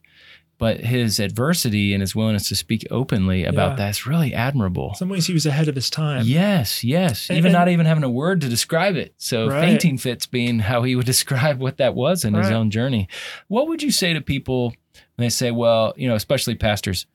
[0.58, 3.76] but his adversity and his willingness to speak openly about yeah.
[3.76, 4.90] that's really admirable.
[4.90, 6.24] In some ways, he was ahead of his time.
[6.26, 7.28] Yes, yes.
[7.28, 9.14] And, even and, not even having a word to describe it.
[9.16, 9.60] So right.
[9.60, 12.44] fainting fits being how he would describe what that was in right.
[12.44, 13.08] his own journey.
[13.48, 14.74] What would you say to people
[15.16, 17.06] when they say, well, you know, especially pastors,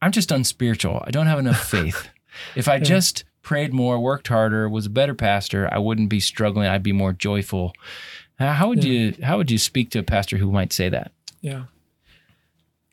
[0.00, 1.02] I'm just unspiritual.
[1.06, 2.08] I don't have enough faith.
[2.54, 2.84] if I yeah.
[2.84, 6.68] just prayed more, worked harder, was a better pastor, I wouldn't be struggling.
[6.68, 7.72] I'd be more joyful.
[8.38, 8.92] How would yeah.
[8.92, 11.12] you how would you speak to a pastor who might say that?
[11.40, 11.64] Yeah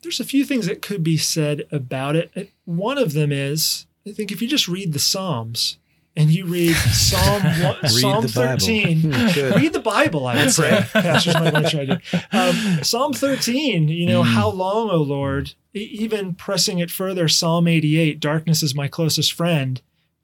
[0.01, 2.51] there's a few things that could be said about it.
[2.65, 5.77] One of them is I think if you just read the Psalms
[6.15, 9.11] and you read Psalm one, read Psalm 13,
[9.55, 10.85] read the Bible, I would say.
[10.93, 12.01] Pastors might want to try to.
[12.31, 14.33] Um, Psalm 13, you know, mm.
[14.33, 15.53] how long, O Lord?
[15.73, 19.81] Even pressing it further, Psalm 88, darkness is my closest friend.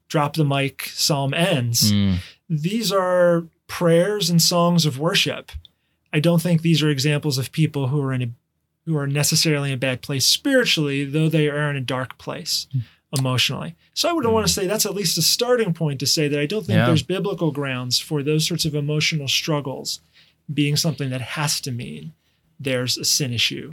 [0.08, 1.92] Drop the mic, Psalm ends.
[1.92, 2.18] Mm.
[2.48, 5.50] These are prayers and songs of worship.
[6.12, 8.30] I don't think these are examples of people who are in a
[8.86, 12.68] who are necessarily in a bad place spiritually, though they are in a dark place
[12.74, 12.82] mm.
[13.18, 13.74] emotionally.
[13.94, 14.32] So I would mm.
[14.32, 16.76] want to say that's at least a starting point to say that I don't think
[16.76, 16.86] yeah.
[16.86, 20.00] there's biblical grounds for those sorts of emotional struggles
[20.52, 22.12] being something that has to mean
[22.60, 23.72] there's a sin issue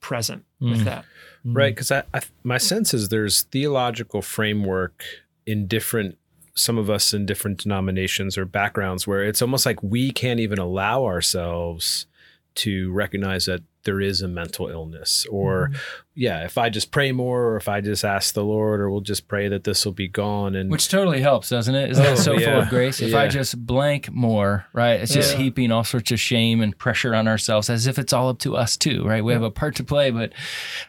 [0.00, 0.70] present mm.
[0.70, 1.06] with that.
[1.42, 5.04] Right, because I, I, my sense is there's theological framework
[5.50, 6.16] in different
[6.54, 10.58] some of us in different denominations or backgrounds where it's almost like we can't even
[10.58, 12.06] allow ourselves
[12.54, 15.76] to recognize that there is a mental illness or mm-hmm.
[16.14, 19.00] yeah if i just pray more or if i just ask the lord or we'll
[19.00, 22.10] just pray that this will be gone and which totally helps doesn't it isn't oh,
[22.10, 22.52] that so yeah.
[22.52, 23.20] full of grace if yeah.
[23.20, 25.38] i just blank more right it's just yeah.
[25.44, 28.56] heaping all sorts of shame and pressure on ourselves as if it's all up to
[28.56, 30.32] us too right we have a part to play but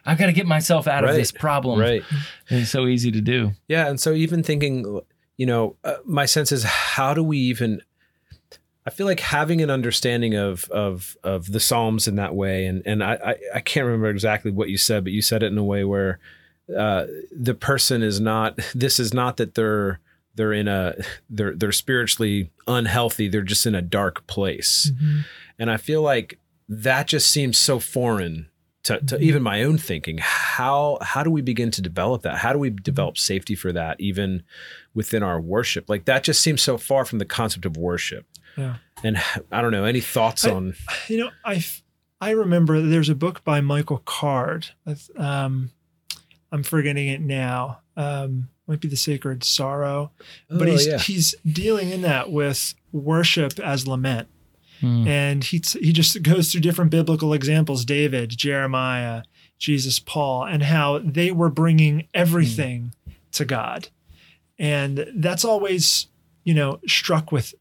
[0.05, 1.11] i've got to get myself out right.
[1.11, 2.03] of this problem right
[2.49, 5.01] it's so easy to do yeah and so even thinking
[5.37, 7.81] you know uh, my sense is how do we even
[8.85, 12.81] I feel like having an understanding of of of the Psalms in that way, and
[12.85, 15.57] and I I, I can't remember exactly what you said, but you said it in
[15.57, 16.19] a way where
[16.75, 18.59] uh, the person is not.
[18.75, 19.99] This is not that they're
[20.35, 20.95] they're in a
[21.29, 23.27] they're they're spiritually unhealthy.
[23.27, 25.21] They're just in a dark place, mm-hmm.
[25.59, 28.47] and I feel like that just seems so foreign
[28.83, 30.17] to, to even my own thinking.
[30.19, 32.37] How how do we begin to develop that?
[32.37, 34.43] How do we develop safety for that, even
[34.93, 35.89] within our worship?
[35.89, 38.25] Like that just seems so far from the concept of worship.
[38.57, 38.77] Yeah.
[39.03, 40.73] And I don't know, any thoughts I, on?
[41.07, 41.63] You know, I
[42.19, 44.67] I remember there's a book by Michael Card.
[45.17, 45.71] Um,
[46.51, 47.79] I'm forgetting it now.
[47.97, 50.11] Um, might be the Sacred Sorrow,
[50.49, 50.97] but oh, he's yeah.
[50.97, 54.27] he's dealing in that with worship as lament.
[54.81, 55.07] Mm.
[55.07, 59.23] And he he just goes through different biblical examples, David, Jeremiah,
[59.59, 63.13] Jesus, Paul, and how they were bringing everything mm.
[63.33, 63.89] to God.
[64.57, 66.07] And that's always,
[66.43, 67.53] you know, struck with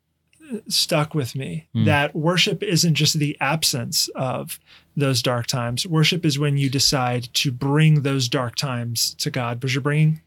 [0.68, 1.85] stuck with me mm.
[1.85, 4.59] that worship isn't just the absence of
[4.96, 5.87] those dark times.
[5.87, 10.20] Worship is when you decide to bring those dark times to God because you're bringing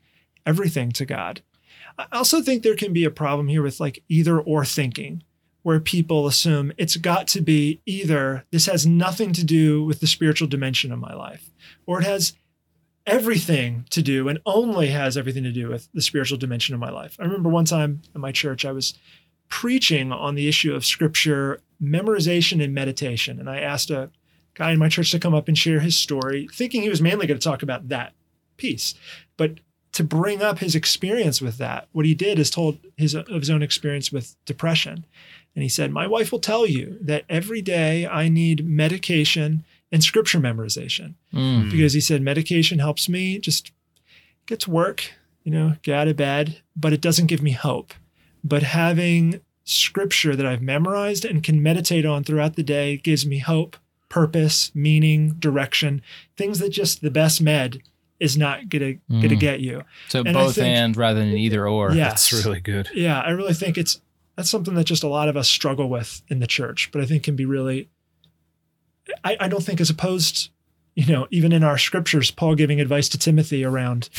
[0.45, 1.41] everything to God.
[1.97, 5.23] I also think there can be a problem here with like either or thinking,
[5.63, 10.07] where people assume it's got to be either this has nothing to do with the
[10.07, 11.49] spiritual dimension of my life,
[11.85, 12.33] or it has
[13.05, 16.89] everything to do and only has everything to do with the spiritual dimension of my
[16.89, 17.17] life.
[17.19, 18.93] I remember one time in my church, I was
[19.49, 23.39] preaching on the issue of scripture memorization and meditation.
[23.39, 24.09] And I asked a
[24.53, 27.27] guy in my church to come up and share his story, thinking he was mainly
[27.27, 28.13] going to talk about that
[28.57, 28.95] piece.
[29.37, 29.59] But
[29.93, 33.49] to bring up his experience with that, what he did is told his of his
[33.49, 35.05] own experience with depression.
[35.55, 40.03] And he said, My wife will tell you that every day I need medication and
[40.03, 41.13] scripture memorization.
[41.33, 41.69] Mm.
[41.71, 43.71] Because he said, medication helps me just
[44.45, 45.11] get to work,
[45.43, 47.93] you know, get out of bed, but it doesn't give me hope
[48.43, 53.39] but having scripture that I've memorized and can meditate on throughout the day gives me
[53.39, 53.77] hope,
[54.09, 56.01] purpose, meaning, direction,
[56.35, 57.81] things that just the best med
[58.19, 59.21] is not gonna mm.
[59.21, 59.83] gonna get you.
[60.09, 61.91] So and both think, and rather than either or.
[61.93, 62.89] Yes, that's really good.
[62.93, 64.01] Yeah, I really think it's
[64.35, 67.05] that's something that just a lot of us struggle with in the church, but I
[67.05, 67.89] think can be really
[69.23, 70.49] I, I don't think as opposed
[70.95, 74.09] you know, even in our scriptures, Paul giving advice to Timothy around,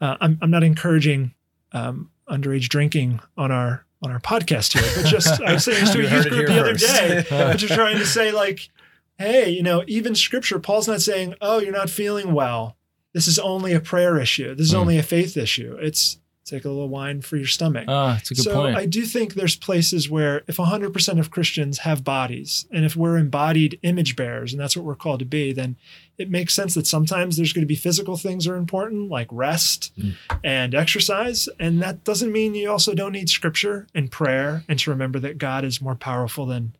[0.00, 1.34] uh, I'm, I'm not encouraging
[1.72, 5.92] um, underage drinking on our on our podcast here, but just I was saying this
[5.94, 8.70] to a youth group the other day, but just trying to say like,
[9.18, 12.76] hey, you know, even scripture, Paul's not saying, oh, you're not feeling well.
[13.12, 14.54] This is only a prayer issue.
[14.54, 14.78] This is mm.
[14.78, 15.76] only a faith issue.
[15.80, 16.18] It's
[16.50, 17.84] take a little wine for your stomach.
[17.88, 18.76] Ah, that's a good so point.
[18.76, 23.16] I do think there's places where if 100% of Christians have bodies, and if we're
[23.16, 25.76] embodied image bearers, and that's what we're called to be, then
[26.18, 29.28] it makes sense that sometimes there's going to be physical things that are important, like
[29.30, 30.14] rest mm.
[30.44, 31.48] and exercise.
[31.58, 35.38] And that doesn't mean you also don't need scripture and prayer and to remember that
[35.38, 36.76] God is more powerful than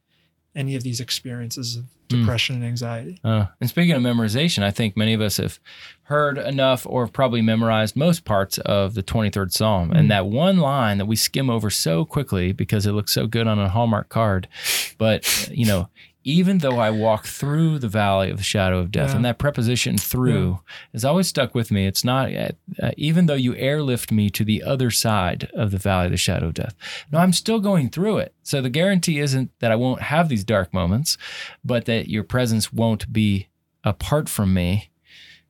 [0.54, 1.84] any of these experiences of.
[2.10, 2.58] Depression mm.
[2.58, 3.20] and anxiety.
[3.24, 5.58] Uh, and speaking of memorization, I think many of us have
[6.04, 9.90] heard enough or probably memorized most parts of the 23rd Psalm.
[9.90, 9.98] Mm.
[9.98, 13.46] And that one line that we skim over so quickly because it looks so good
[13.46, 14.48] on a Hallmark card.
[14.98, 15.88] But, you know,
[16.22, 19.10] even though I walk through the valley of the shadow of death.
[19.10, 19.16] Yeah.
[19.16, 20.72] And that preposition through yeah.
[20.92, 21.86] has always stuck with me.
[21.86, 26.06] It's not, uh, even though you airlift me to the other side of the valley
[26.06, 26.74] of the shadow of death.
[27.10, 28.34] No, I'm still going through it.
[28.42, 31.16] So the guarantee isn't that I won't have these dark moments,
[31.64, 33.48] but that your presence won't be
[33.82, 34.90] apart from me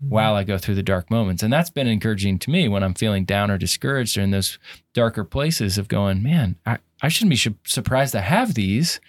[0.03, 0.15] mm-hmm.
[0.15, 1.43] while I go through the dark moments.
[1.43, 4.59] And that's been encouraging to me when I'm feeling down or discouraged or in those
[4.95, 9.01] darker places of going, man, I, I shouldn't be surprised to have these.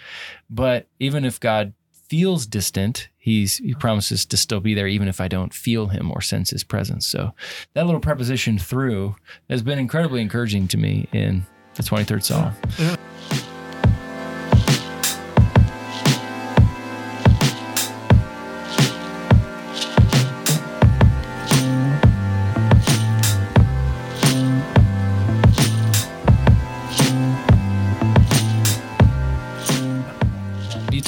[0.50, 1.74] But even if God
[2.08, 6.12] feels distant, he's he promises to still be there even if I don't feel him
[6.12, 7.08] or sense his presence.
[7.08, 7.34] So
[7.74, 9.16] that little preposition through
[9.50, 12.54] has been incredibly encouraging to me in the 23rd Psalm.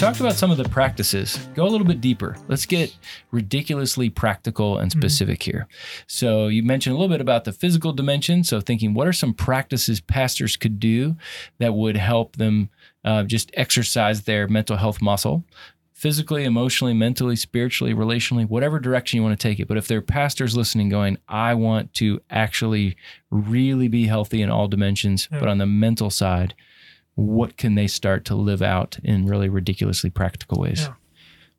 [0.03, 1.37] Talked about some of the practices.
[1.53, 2.35] Go a little bit deeper.
[2.49, 2.95] Let's get
[3.31, 4.99] ridiculously practical and mm-hmm.
[4.99, 5.51] specific mm-hmm.
[5.51, 5.67] here.
[6.07, 8.43] So, you mentioned a little bit about the physical dimension.
[8.43, 11.15] So, thinking what are some practices pastors could do
[11.59, 12.69] that would help them
[13.05, 15.45] uh, just exercise their mental health muscle?
[15.93, 19.69] Physically, emotionally, mentally, spiritually, relationally, whatever direction you want to take it.
[19.69, 22.97] But if there are pastors listening going, I want to actually
[23.31, 25.39] really be healthy in all dimensions, yeah.
[25.39, 26.55] but on the mental side,
[27.15, 30.81] what can they start to live out in really ridiculously practical ways?
[30.81, 30.93] Yeah.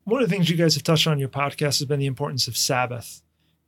[0.03, 2.05] One of the things you guys have touched on in your podcast has been the
[2.05, 3.21] importance of Sabbath.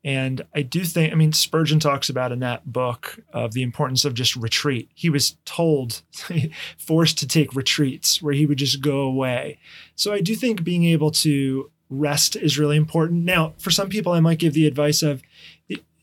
[0.04, 4.06] And I do think, I mean, Spurgeon talks about in that book of the importance
[4.06, 4.90] of just retreat.
[4.94, 6.04] He was told,
[6.78, 9.60] forced to take retreats where he would just go away.
[9.96, 13.26] So I do think being able to rest is really important.
[13.26, 15.22] Now, for some people, I might give the advice of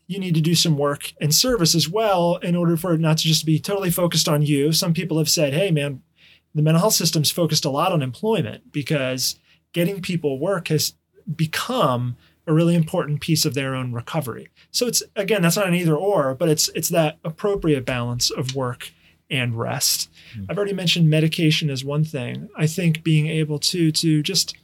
[0.07, 3.17] you need to do some work and service as well in order for it not
[3.17, 4.71] to just be totally focused on you.
[4.71, 6.01] Some people have said, hey, man,
[6.53, 9.39] the mental health system's focused a lot on employment because
[9.73, 10.93] getting people work has
[11.35, 12.15] become
[12.47, 14.49] a really important piece of their own recovery.
[14.71, 18.55] So it's again, that's not an either or, but it's it's that appropriate balance of
[18.55, 18.91] work
[19.29, 20.09] and rest.
[20.33, 20.45] Mm-hmm.
[20.49, 22.49] I've already mentioned medication as one thing.
[22.55, 24.55] I think being able to to just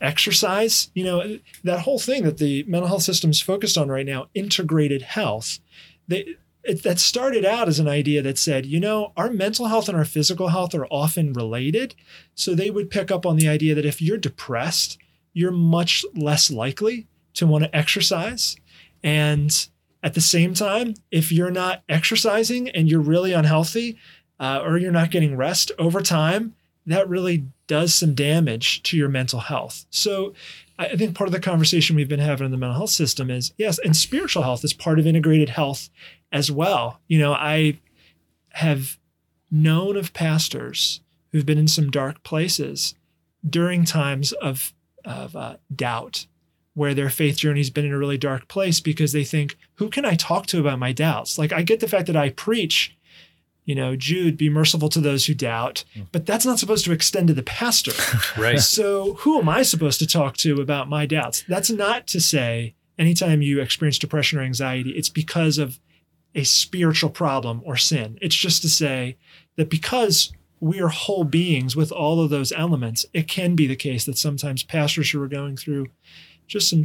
[0.00, 4.06] exercise, you know, that whole thing that the mental health system is focused on right
[4.06, 5.58] now, integrated health.
[6.08, 9.88] They, it, that started out as an idea that said, you know, our mental health
[9.88, 11.94] and our physical health are often related.
[12.34, 14.98] So they would pick up on the idea that if you're depressed,
[15.32, 18.56] you're much less likely to want to exercise.
[19.02, 19.68] And
[20.02, 23.98] at the same time, if you're not exercising and you're really unhealthy
[24.40, 26.54] uh, or you're not getting rest over time,
[26.86, 29.86] that really does some damage to your mental health.
[29.90, 30.34] So
[30.78, 33.52] I think part of the conversation we've been having in the mental health system is
[33.56, 35.88] yes, and spiritual health is part of integrated health
[36.32, 37.00] as well.
[37.06, 37.78] You know, I
[38.50, 38.98] have
[39.50, 41.00] known of pastors
[41.30, 42.94] who've been in some dark places
[43.48, 44.72] during times of,
[45.04, 46.26] of uh, doubt
[46.74, 50.04] where their faith journey's been in a really dark place because they think, who can
[50.04, 51.38] I talk to about my doubts?
[51.38, 52.96] Like, I get the fact that I preach
[53.64, 55.84] you know, Jude, be merciful to those who doubt.
[55.94, 56.02] Hmm.
[56.12, 57.92] But that's not supposed to extend to the pastor.
[58.40, 58.60] right.
[58.60, 61.44] So who am I supposed to talk to about my doubts?
[61.48, 65.80] That's not to say anytime you experience depression or anxiety, it's because of
[66.34, 68.18] a spiritual problem or sin.
[68.20, 69.16] It's just to say
[69.56, 73.76] that because we are whole beings with all of those elements, it can be the
[73.76, 75.88] case that sometimes pastors who are going through
[76.46, 76.84] just some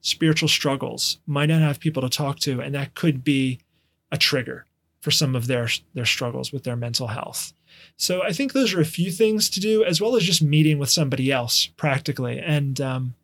[0.00, 3.60] spiritual struggles might not have people to talk to, and that could be
[4.12, 4.65] a trigger
[5.06, 7.52] for some of their their struggles with their mental health.
[7.96, 10.80] So I think those are a few things to do, as well as just meeting
[10.80, 12.40] with somebody else practically.
[12.40, 13.14] And um,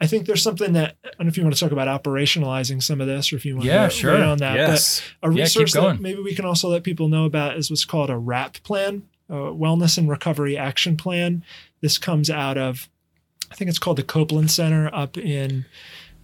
[0.00, 2.82] I think there's something that I don't know if you want to talk about operationalizing
[2.82, 4.24] some of this, or if you want yeah, to sure.
[4.24, 4.56] on that.
[4.56, 5.02] Yes.
[5.20, 7.84] But a resource yeah, that maybe we can also let people know about is what's
[7.84, 11.44] called a WRAP plan, a Wellness and Recovery Action Plan.
[11.82, 12.88] This comes out of,
[13.52, 15.66] I think it's called the Copeland Center up in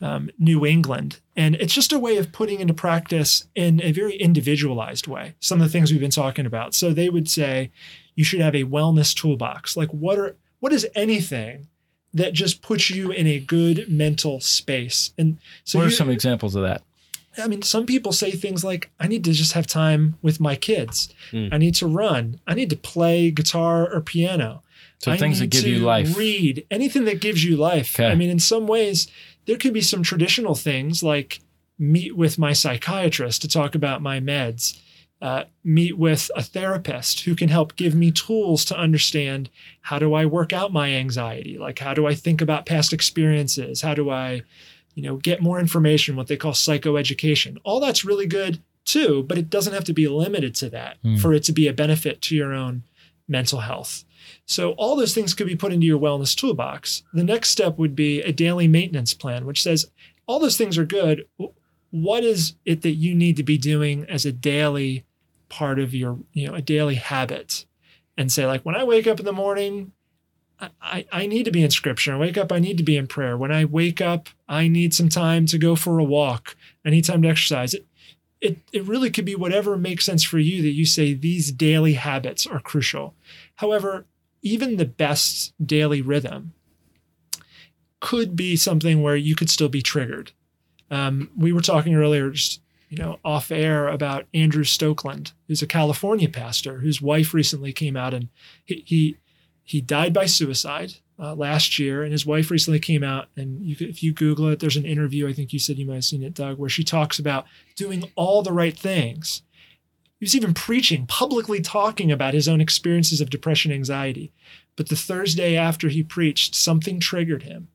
[0.03, 1.21] um, New England.
[1.37, 5.61] And it's just a way of putting into practice in a very individualized way some
[5.61, 6.75] of the things we've been talking about.
[6.75, 7.71] So they would say
[8.15, 9.77] you should have a wellness toolbox.
[9.77, 11.69] Like what are what is anything
[12.15, 15.13] that just puts you in a good mental space?
[15.17, 16.83] And so what are you, some examples of that?
[17.39, 20.55] I mean, some people say things like, I need to just have time with my
[20.55, 21.09] kids.
[21.31, 21.53] Mm.
[21.53, 22.41] I need to run.
[22.47, 24.63] I need to play guitar or piano.
[24.99, 26.17] So I things that give you life.
[26.17, 27.99] Read anything that gives you life.
[27.99, 28.09] Okay.
[28.09, 29.09] I mean, in some ways,
[29.47, 31.41] there could be some traditional things like
[31.79, 34.79] meet with my psychiatrist to talk about my meds,
[35.21, 39.51] uh, meet with a therapist who can help give me tools to understand
[39.83, 41.59] how do I work out my anxiety?
[41.59, 43.83] Like, how do I think about past experiences?
[43.83, 44.43] How do I,
[44.95, 47.59] you know, get more information, what they call psychoeducation?
[47.65, 51.21] All that's really good too, but it doesn't have to be limited to that mm.
[51.21, 52.83] for it to be a benefit to your own
[53.29, 54.05] mental health.
[54.53, 57.05] So all those things could be put into your wellness toolbox.
[57.15, 59.91] The next step would be a daily maintenance plan, which says
[60.27, 61.27] all those things are good.
[61.91, 65.05] What is it that you need to be doing as a daily
[65.49, 67.65] part of your, you know, a daily habit?
[68.19, 69.93] And say, like, when I wake up in the morning,
[70.83, 72.13] I, I need to be in scripture.
[72.13, 73.39] I wake up, I need to be in prayer.
[73.39, 76.57] When I wake up, I need some time to go for a walk.
[76.85, 77.73] I need time to exercise.
[77.73, 77.87] It,
[78.43, 81.95] it, it really could be whatever makes sense for you that you say these daily
[81.95, 83.15] habits are crucial.
[83.57, 84.05] However,
[84.43, 86.53] even the best daily rhythm
[88.01, 90.33] could be something where you could still be triggered.
[90.91, 95.67] Um, we were talking earlier, just you know, off air about Andrew Stoecklein, who's a
[95.67, 98.29] California pastor whose wife recently came out and
[98.65, 99.17] he he,
[99.63, 103.29] he died by suicide uh, last year, and his wife recently came out.
[103.37, 105.29] And you, if you Google it, there's an interview.
[105.29, 108.11] I think you said you might have seen it, Doug, where she talks about doing
[108.17, 109.43] all the right things
[110.23, 114.33] he was even preaching, publicly talking about his own experiences of depression anxiety.
[114.77, 117.67] But the Thursday after he preached, something triggered him.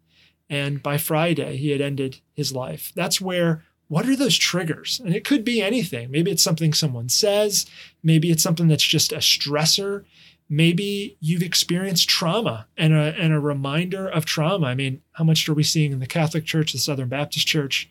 [0.49, 2.93] And by Friday, he had ended his life.
[2.95, 5.01] That's where, what are those triggers?
[5.03, 6.09] And it could be anything.
[6.09, 7.65] Maybe it's something someone says,
[8.01, 10.05] maybe it's something that's just a stressor.
[10.47, 14.67] Maybe you've experienced trauma and a, and a reminder of trauma.
[14.67, 17.89] I mean, how much are we seeing in the Catholic Church, the Southern Baptist Church?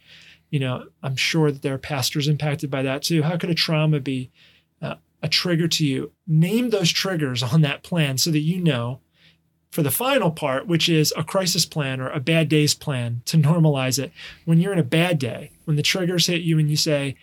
[0.50, 3.22] You know, I'm sure that there are pastors impacted by that too.
[3.22, 4.30] How could a trauma be
[4.80, 6.12] uh, a trigger to you?
[6.26, 9.00] Name those triggers on that plan so that you know
[9.70, 13.36] for the final part, which is a crisis plan or a bad days plan to
[13.36, 14.12] normalize it.
[14.44, 17.16] When you're in a bad day, when the triggers hit you and you say,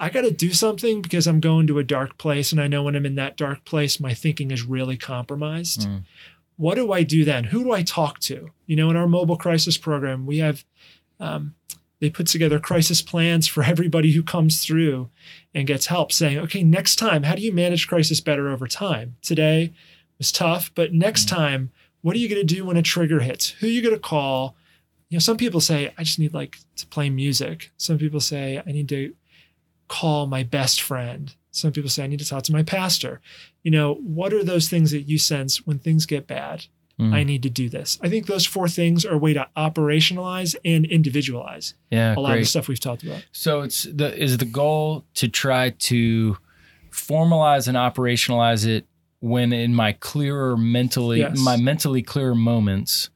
[0.00, 2.52] I got to do something because I'm going to a dark place.
[2.52, 5.88] And I know when I'm in that dark place, my thinking is really compromised.
[5.88, 6.04] Mm.
[6.56, 7.44] What do I do then?
[7.44, 8.50] Who do I talk to?
[8.66, 10.64] You know, in our mobile crisis program, we have
[11.20, 11.54] um,
[12.00, 15.10] they put together crisis plans for everybody who comes through
[15.54, 19.16] and gets help, saying, okay, next time, how do you manage crisis better over time?
[19.22, 19.72] Today
[20.18, 21.36] was tough, but next mm-hmm.
[21.36, 21.72] time,
[22.02, 23.50] what are you going to do when a trigger hits?
[23.50, 24.56] Who are you going to call?
[25.08, 27.72] You know, some people say, I just need like to play music.
[27.76, 29.14] Some people say, I need to
[29.88, 31.34] call my best friend.
[31.50, 33.20] Some people say, I need to talk to my pastor.
[33.62, 36.66] You know, what are those things that you sense when things get bad?
[36.98, 37.12] Mm.
[37.14, 37.98] I need to do this.
[38.02, 41.74] I think those four things are a way to operationalize and individualize.
[41.90, 42.38] Yeah, a lot great.
[42.38, 43.24] of the stuff we've talked about.
[43.32, 46.36] So it's the is the goal to try to
[46.90, 48.86] formalize and operationalize it
[49.20, 51.38] when in my clearer mentally Yes.
[51.38, 53.10] my mentally clearer moments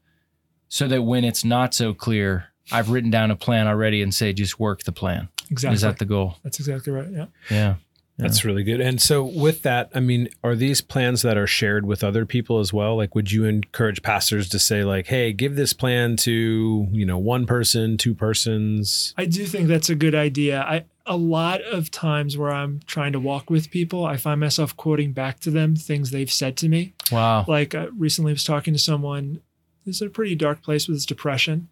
[0.67, 4.31] so that when it's not so clear i've written down a plan already and say
[4.33, 5.75] just work the plan Exactly.
[5.75, 7.07] is that the goal That's exactly right.
[7.11, 7.25] Yeah.
[7.49, 7.75] yeah
[8.17, 8.79] That's really good.
[8.79, 12.59] And so, with that, I mean, are these plans that are shared with other people
[12.59, 12.95] as well?
[12.95, 17.17] Like, would you encourage pastors to say, like, "Hey, give this plan to you know
[17.17, 19.15] one person, two persons"?
[19.17, 20.61] I do think that's a good idea.
[20.61, 24.77] I a lot of times where I'm trying to walk with people, I find myself
[24.77, 26.93] quoting back to them things they've said to me.
[27.11, 29.41] wow Like uh, recently, I was talking to someone
[29.85, 31.67] who's in a pretty dark place with his depression,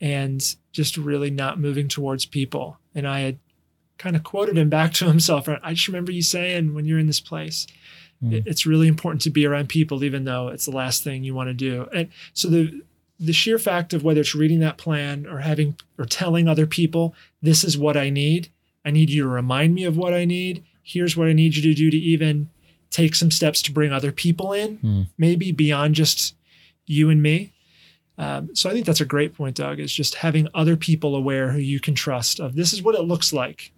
[0.00, 2.78] and just really not moving towards people.
[2.94, 3.38] And I had
[4.00, 5.48] kind of quoted him back to himself.
[5.48, 7.66] I just remember you saying when you're in this place,
[8.22, 8.32] Mm.
[8.34, 11.34] it- it's really important to be around people, even though it's the last thing you
[11.34, 11.86] want to do.
[11.94, 12.82] And so the
[13.18, 17.14] the sheer fact of whether it's reading that plan or having or telling other people,
[17.42, 18.48] this is what I need.
[18.84, 20.62] I need you to remind me of what I need.
[20.82, 22.48] Here's what I need you to do to even
[22.90, 25.02] take some steps to bring other people in, Hmm.
[25.18, 26.34] maybe beyond just
[26.86, 27.52] you and me.
[28.18, 31.52] Um, so I think that's a great point, Doug, is just having other people aware
[31.52, 33.72] who you can trust of this is what it looks like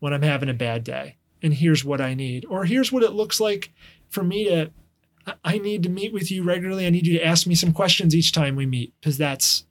[0.00, 1.16] when I'm having a bad day.
[1.42, 2.44] And here's what I need.
[2.48, 3.72] Or here's what it looks like
[4.08, 4.70] for me to
[5.26, 6.86] I- I need to meet with you regularly.
[6.86, 9.64] I need you to ask me some questions each time we meet because that's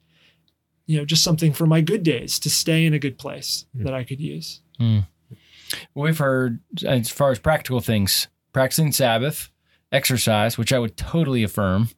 [0.86, 3.84] you know just something for my good days to stay in a good place Hmm.
[3.84, 4.60] that I could use.
[5.94, 9.50] we've heard as far as practical things practicing sabbath
[9.90, 11.88] exercise which i would totally affirm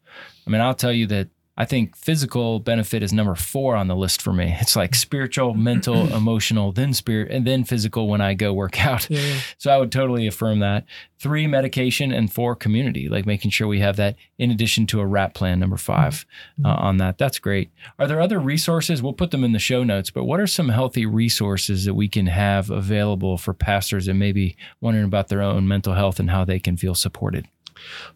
[0.47, 3.97] i mean i'll tell you that i think physical benefit is number four on the
[3.97, 4.57] list for me.
[4.61, 9.09] It's like spiritual mental emotional then spirit and then physical when i go work out.
[9.11, 9.41] Yeah, yeah.
[9.59, 10.85] so i would totally affirm that.
[11.19, 15.07] Three medication and four community like making sure we have that in addition to a
[15.07, 16.27] WRAP plan number 5
[16.63, 17.17] uh, on that.
[17.17, 17.71] That's great.
[17.99, 19.03] Are there other resources?
[19.03, 22.09] We'll put them in the show notes but what are some healthy resources that we
[22.09, 26.31] can have available for pastors that may be wondering about their own mental health and
[26.31, 27.49] how they can feel supported?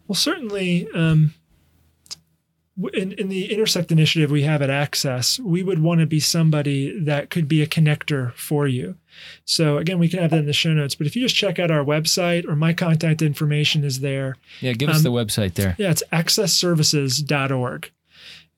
[0.07, 1.33] Well, certainly, um,
[2.93, 6.97] in, in the Intersect initiative we have at Access, we would want to be somebody
[6.99, 8.95] that could be a connector for you.
[9.45, 11.59] So, again, we can have that in the show notes, but if you just check
[11.59, 14.37] out our website or my contact information is there.
[14.61, 17.91] yeah give us Um, the website there Yeah, it's accessservices.org.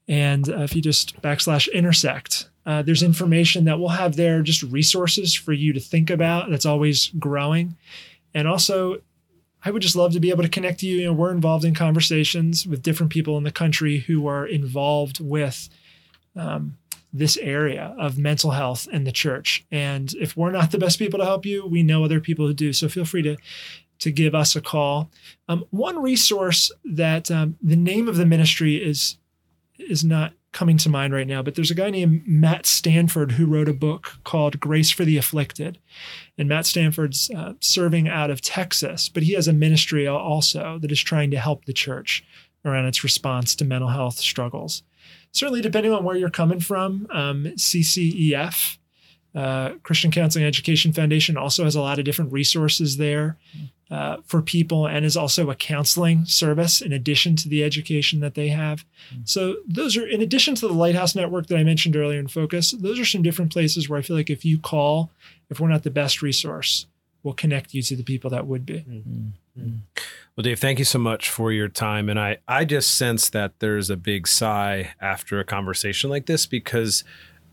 [0.07, 4.63] And uh, if you just backslash intersect, uh, there's information that we'll have there, just
[4.63, 7.75] resources for you to think about that's always growing.
[8.33, 9.01] And also,
[9.65, 10.97] I would just love to be able to connect to you.
[10.97, 15.19] You know, we're involved in conversations with different people in the country who are involved
[15.19, 15.69] with
[16.35, 16.77] um,
[17.13, 19.65] this area of mental health and the church.
[19.71, 22.53] And if we're not the best people to help you, we know other people who
[22.53, 22.73] do.
[22.73, 23.37] So feel free to
[23.99, 25.09] to give us a call.
[25.47, 29.17] Um, one resource that um, the name of the ministry is
[29.77, 33.45] is not coming to mind right now, but there's a guy named Matt Stanford who
[33.45, 35.79] wrote a book called Grace for the Afflicted.
[36.37, 40.91] And Matt Stanford's uh, serving out of Texas, but he has a ministry also that
[40.91, 42.23] is trying to help the church
[42.63, 44.83] around its response to mental health struggles.
[45.31, 48.77] Certainly, depending on where you're coming from, um, CCEF,
[49.35, 53.37] uh, Christian Counseling Education Foundation, also has a lot of different resources there
[53.91, 58.35] uh, for people and is also a counseling service in addition to the education that
[58.35, 58.85] they have.
[59.13, 59.27] Mm.
[59.27, 62.71] So those are in addition to the Lighthouse Network that I mentioned earlier in Focus.
[62.71, 65.11] Those are some different places where I feel like if you call,
[65.49, 66.87] if we're not the best resource,
[67.21, 68.79] we'll connect you to the people that would be.
[68.79, 69.31] Mm.
[69.59, 69.79] Mm.
[70.35, 72.09] Well, Dave, thank you so much for your time.
[72.09, 76.45] And I, I just sense that there's a big sigh after a conversation like this
[76.45, 77.03] because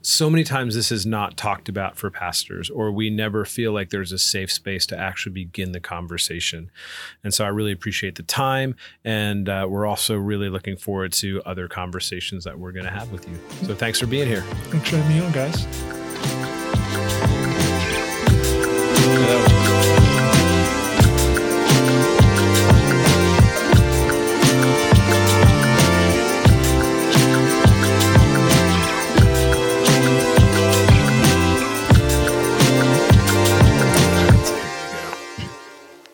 [0.02, 3.90] so many times this is not talked about for pastors, or we never feel like
[3.90, 6.70] there's a safe space to actually begin the conversation.
[7.22, 8.76] And so I really appreciate the time.
[9.04, 13.12] And uh, we're also really looking forward to other conversations that we're going to have
[13.12, 13.38] with you.
[13.66, 14.42] So thanks for being here.
[14.70, 15.99] Thanks for having me on, guys.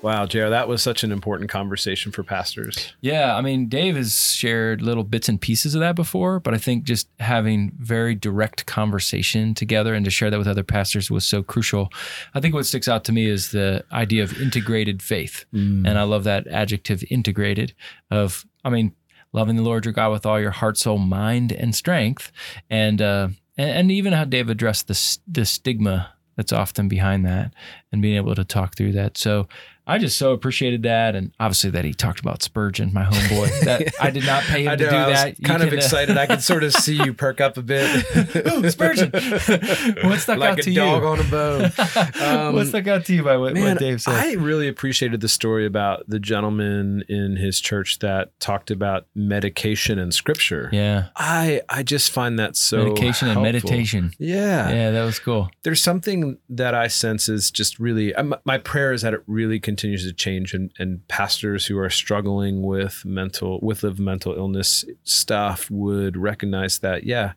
[0.07, 2.95] Wow, JR, that was such an important conversation for pastors.
[3.01, 6.59] Yeah, I mean, Dave has shared little bits and pieces of that before, but I
[6.59, 11.27] think just having very direct conversation together and to share that with other pastors was
[11.27, 11.93] so crucial.
[12.37, 15.45] I think what sticks out to me is the idea of integrated faith.
[15.87, 17.75] And I love that adjective integrated
[18.09, 18.95] of, I mean,
[19.33, 22.31] loving the Lord your God with all your heart, soul, mind, and strength.
[22.71, 27.53] And, uh, and, and even how Dave addressed the, the stigma that's often behind that
[27.91, 29.19] and being able to talk through that.
[29.19, 29.49] So
[29.89, 33.61] I just so appreciated that, and obviously that he talked about Spurgeon, my homeboy.
[33.61, 35.43] That I did not pay him to do I was that.
[35.45, 36.19] Kind of can, uh, excited.
[36.19, 38.05] I could sort of see you perk up a bit.
[38.53, 39.11] Ooh, Spurgeon.
[40.03, 40.83] what stuck like out to you?
[40.83, 41.73] Like a dog on a bone.
[42.21, 44.15] Um, what stuck out to you by what, Man, what Dave said?
[44.15, 49.99] I really appreciated the story about the gentleman in his church that talked about medication
[49.99, 50.69] and scripture.
[50.73, 54.13] yeah, I I just find that so medication and meditation.
[54.19, 54.69] Yeah.
[54.69, 55.49] Yeah, that was cool.
[55.63, 59.61] There's something that I sense is just really um, my prayer is that it really
[59.77, 64.87] continues to change and, and pastors who are struggling with mental with the mental illness
[65.05, 67.33] stuff would recognize that yeah,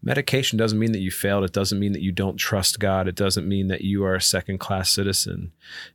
[0.00, 1.42] medication doesn't mean that you failed.
[1.42, 3.08] It doesn't mean that you don't trust God.
[3.08, 5.50] It doesn't mean that you are a second class citizen.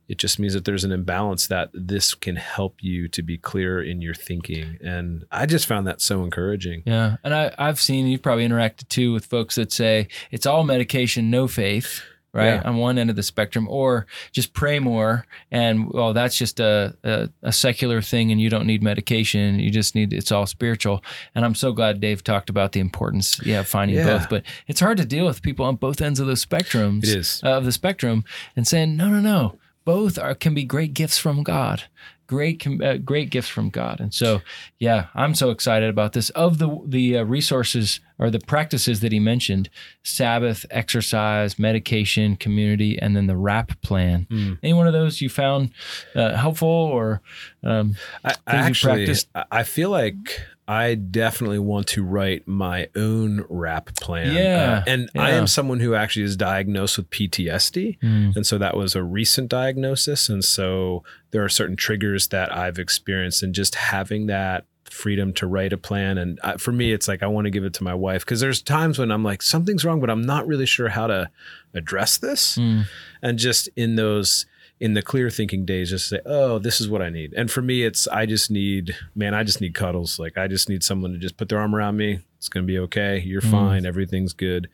[0.06, 3.82] It just means that there's an imbalance that this can help you to be clear
[3.82, 4.76] in your thinking.
[4.84, 6.82] And I just found that so encouraging.
[6.84, 10.62] Yeah, and I, I've seen you've probably interacted too with folks that say it's all
[10.62, 12.02] medication, no faith,
[12.36, 12.54] right?
[12.54, 12.62] Yeah.
[12.64, 16.96] On one end of the spectrum, or just pray more, and well, that's just a,
[17.02, 19.58] a a secular thing, and you don't need medication.
[19.58, 21.02] You just need it's all spiritual.
[21.34, 24.18] And I'm so glad Dave talked about the importance, yeah, of finding Yeah.
[24.18, 24.28] both.
[24.28, 27.40] But it's hard to deal with people on both ends of those spectrums It is.
[27.44, 28.24] uh, of the spectrum,
[28.54, 31.84] and saying no, no, no, both are can be great gifts from God.
[32.28, 34.42] Great, uh, great gifts from God, and so
[34.80, 36.30] yeah, I'm so excited about this.
[36.30, 39.68] Of the the uh, resources or the practices that he mentioned:
[40.02, 44.26] Sabbath, exercise, medication, community, and then the WRAP plan.
[44.30, 44.58] Mm.
[44.62, 45.70] Any one of those you found
[46.14, 47.20] uh, helpful or
[47.62, 49.28] um, I, I actually, practiced?
[49.50, 54.34] I- feel like I definitely want to write my own WRAP plan.
[54.34, 57.98] Yeah, Uh, and I am someone who actually is diagnosed with PTSD.
[58.02, 60.28] And so that was a recent diagnosis.
[60.28, 65.46] And so there are certain triggers that I've experienced, and just having that freedom to
[65.46, 66.18] write a plan.
[66.18, 68.40] And I, for me, it's like I want to give it to my wife because
[68.40, 71.30] there's times when I'm like, something's wrong, but I'm not really sure how to
[71.74, 72.84] address this Mm.
[73.22, 74.46] and just in those
[74.80, 77.62] in the clear thinking days just say oh this is what i need and for
[77.62, 81.12] me it's i just need man i just need cuddles like i just need someone
[81.12, 83.50] to just put their arm around me it's going to be okay you're Mm.
[83.50, 84.68] fine everything's good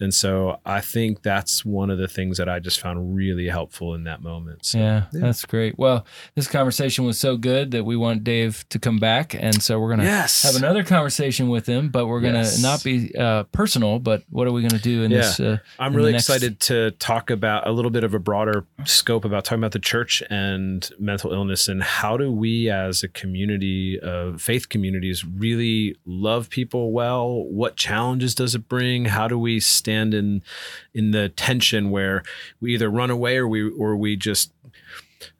[0.00, 3.94] and so i think that's one of the things that i just found really helpful
[3.94, 5.20] in that moment so yeah, yeah.
[5.20, 5.78] that's great.
[5.78, 6.04] Well,
[6.34, 9.90] this conversation was so good that we want Dave to come back, and so we're
[9.90, 11.88] gonna yes have another conversation with him.
[11.88, 12.62] But we're gonna Yes.
[12.62, 13.98] not be uh, personal.
[13.98, 15.18] But what are we gonna do in Yeah.
[15.18, 15.40] this?
[15.40, 18.64] Uh, I'm in really next- excited to talk about a little bit of a broader
[18.84, 23.08] scope about talking about the church and mental illness and how do we as a
[23.08, 29.06] community of faith communities really love people well what challenges does it bring?
[29.06, 30.42] How do we stand in
[30.94, 32.22] in the tension where
[32.60, 34.52] we either run away or we or we just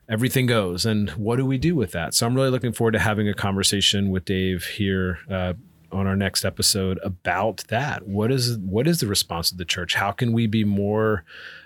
[0.08, 0.84] everything goes?
[0.86, 2.14] And what do we do with that?
[2.14, 5.54] So i'm really looking forward to having a conversation with dave here uh,
[5.90, 8.06] on our next episode about that.
[8.06, 9.94] What is what is the response of the church?
[9.94, 11.24] How can we be more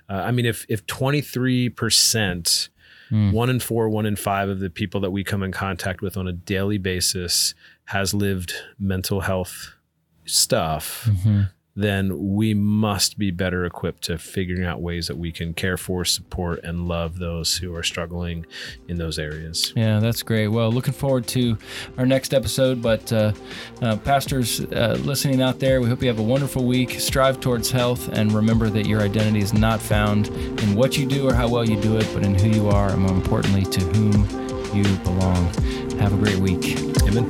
[0.08, 2.68] uh, i mean if if 23%
[3.08, 3.30] Hmm.
[3.30, 6.16] one in four one in five of the people that we come in contact with
[6.16, 7.54] on a daily basis
[7.84, 9.75] has lived mental health
[10.26, 11.48] stuff Mhm.
[11.78, 16.06] then we must be better equipped to figuring out ways that we can care for,
[16.06, 18.46] support, and love those who are struggling
[18.88, 19.74] in those areas.
[19.76, 20.48] Yeah, that's great.
[20.48, 21.58] Well, looking forward to
[21.98, 22.80] our next episode.
[22.80, 23.32] But uh,
[23.82, 26.98] uh, pastors uh, listening out there, we hope you have a wonderful week.
[26.98, 31.28] Strive towards health, and remember that your identity is not found in what you do
[31.28, 33.80] or how well you do it, but in who you are, and more importantly, to
[33.94, 34.14] whom
[34.74, 35.52] you belong.
[35.98, 36.78] Have a great week.
[37.06, 37.26] Amen.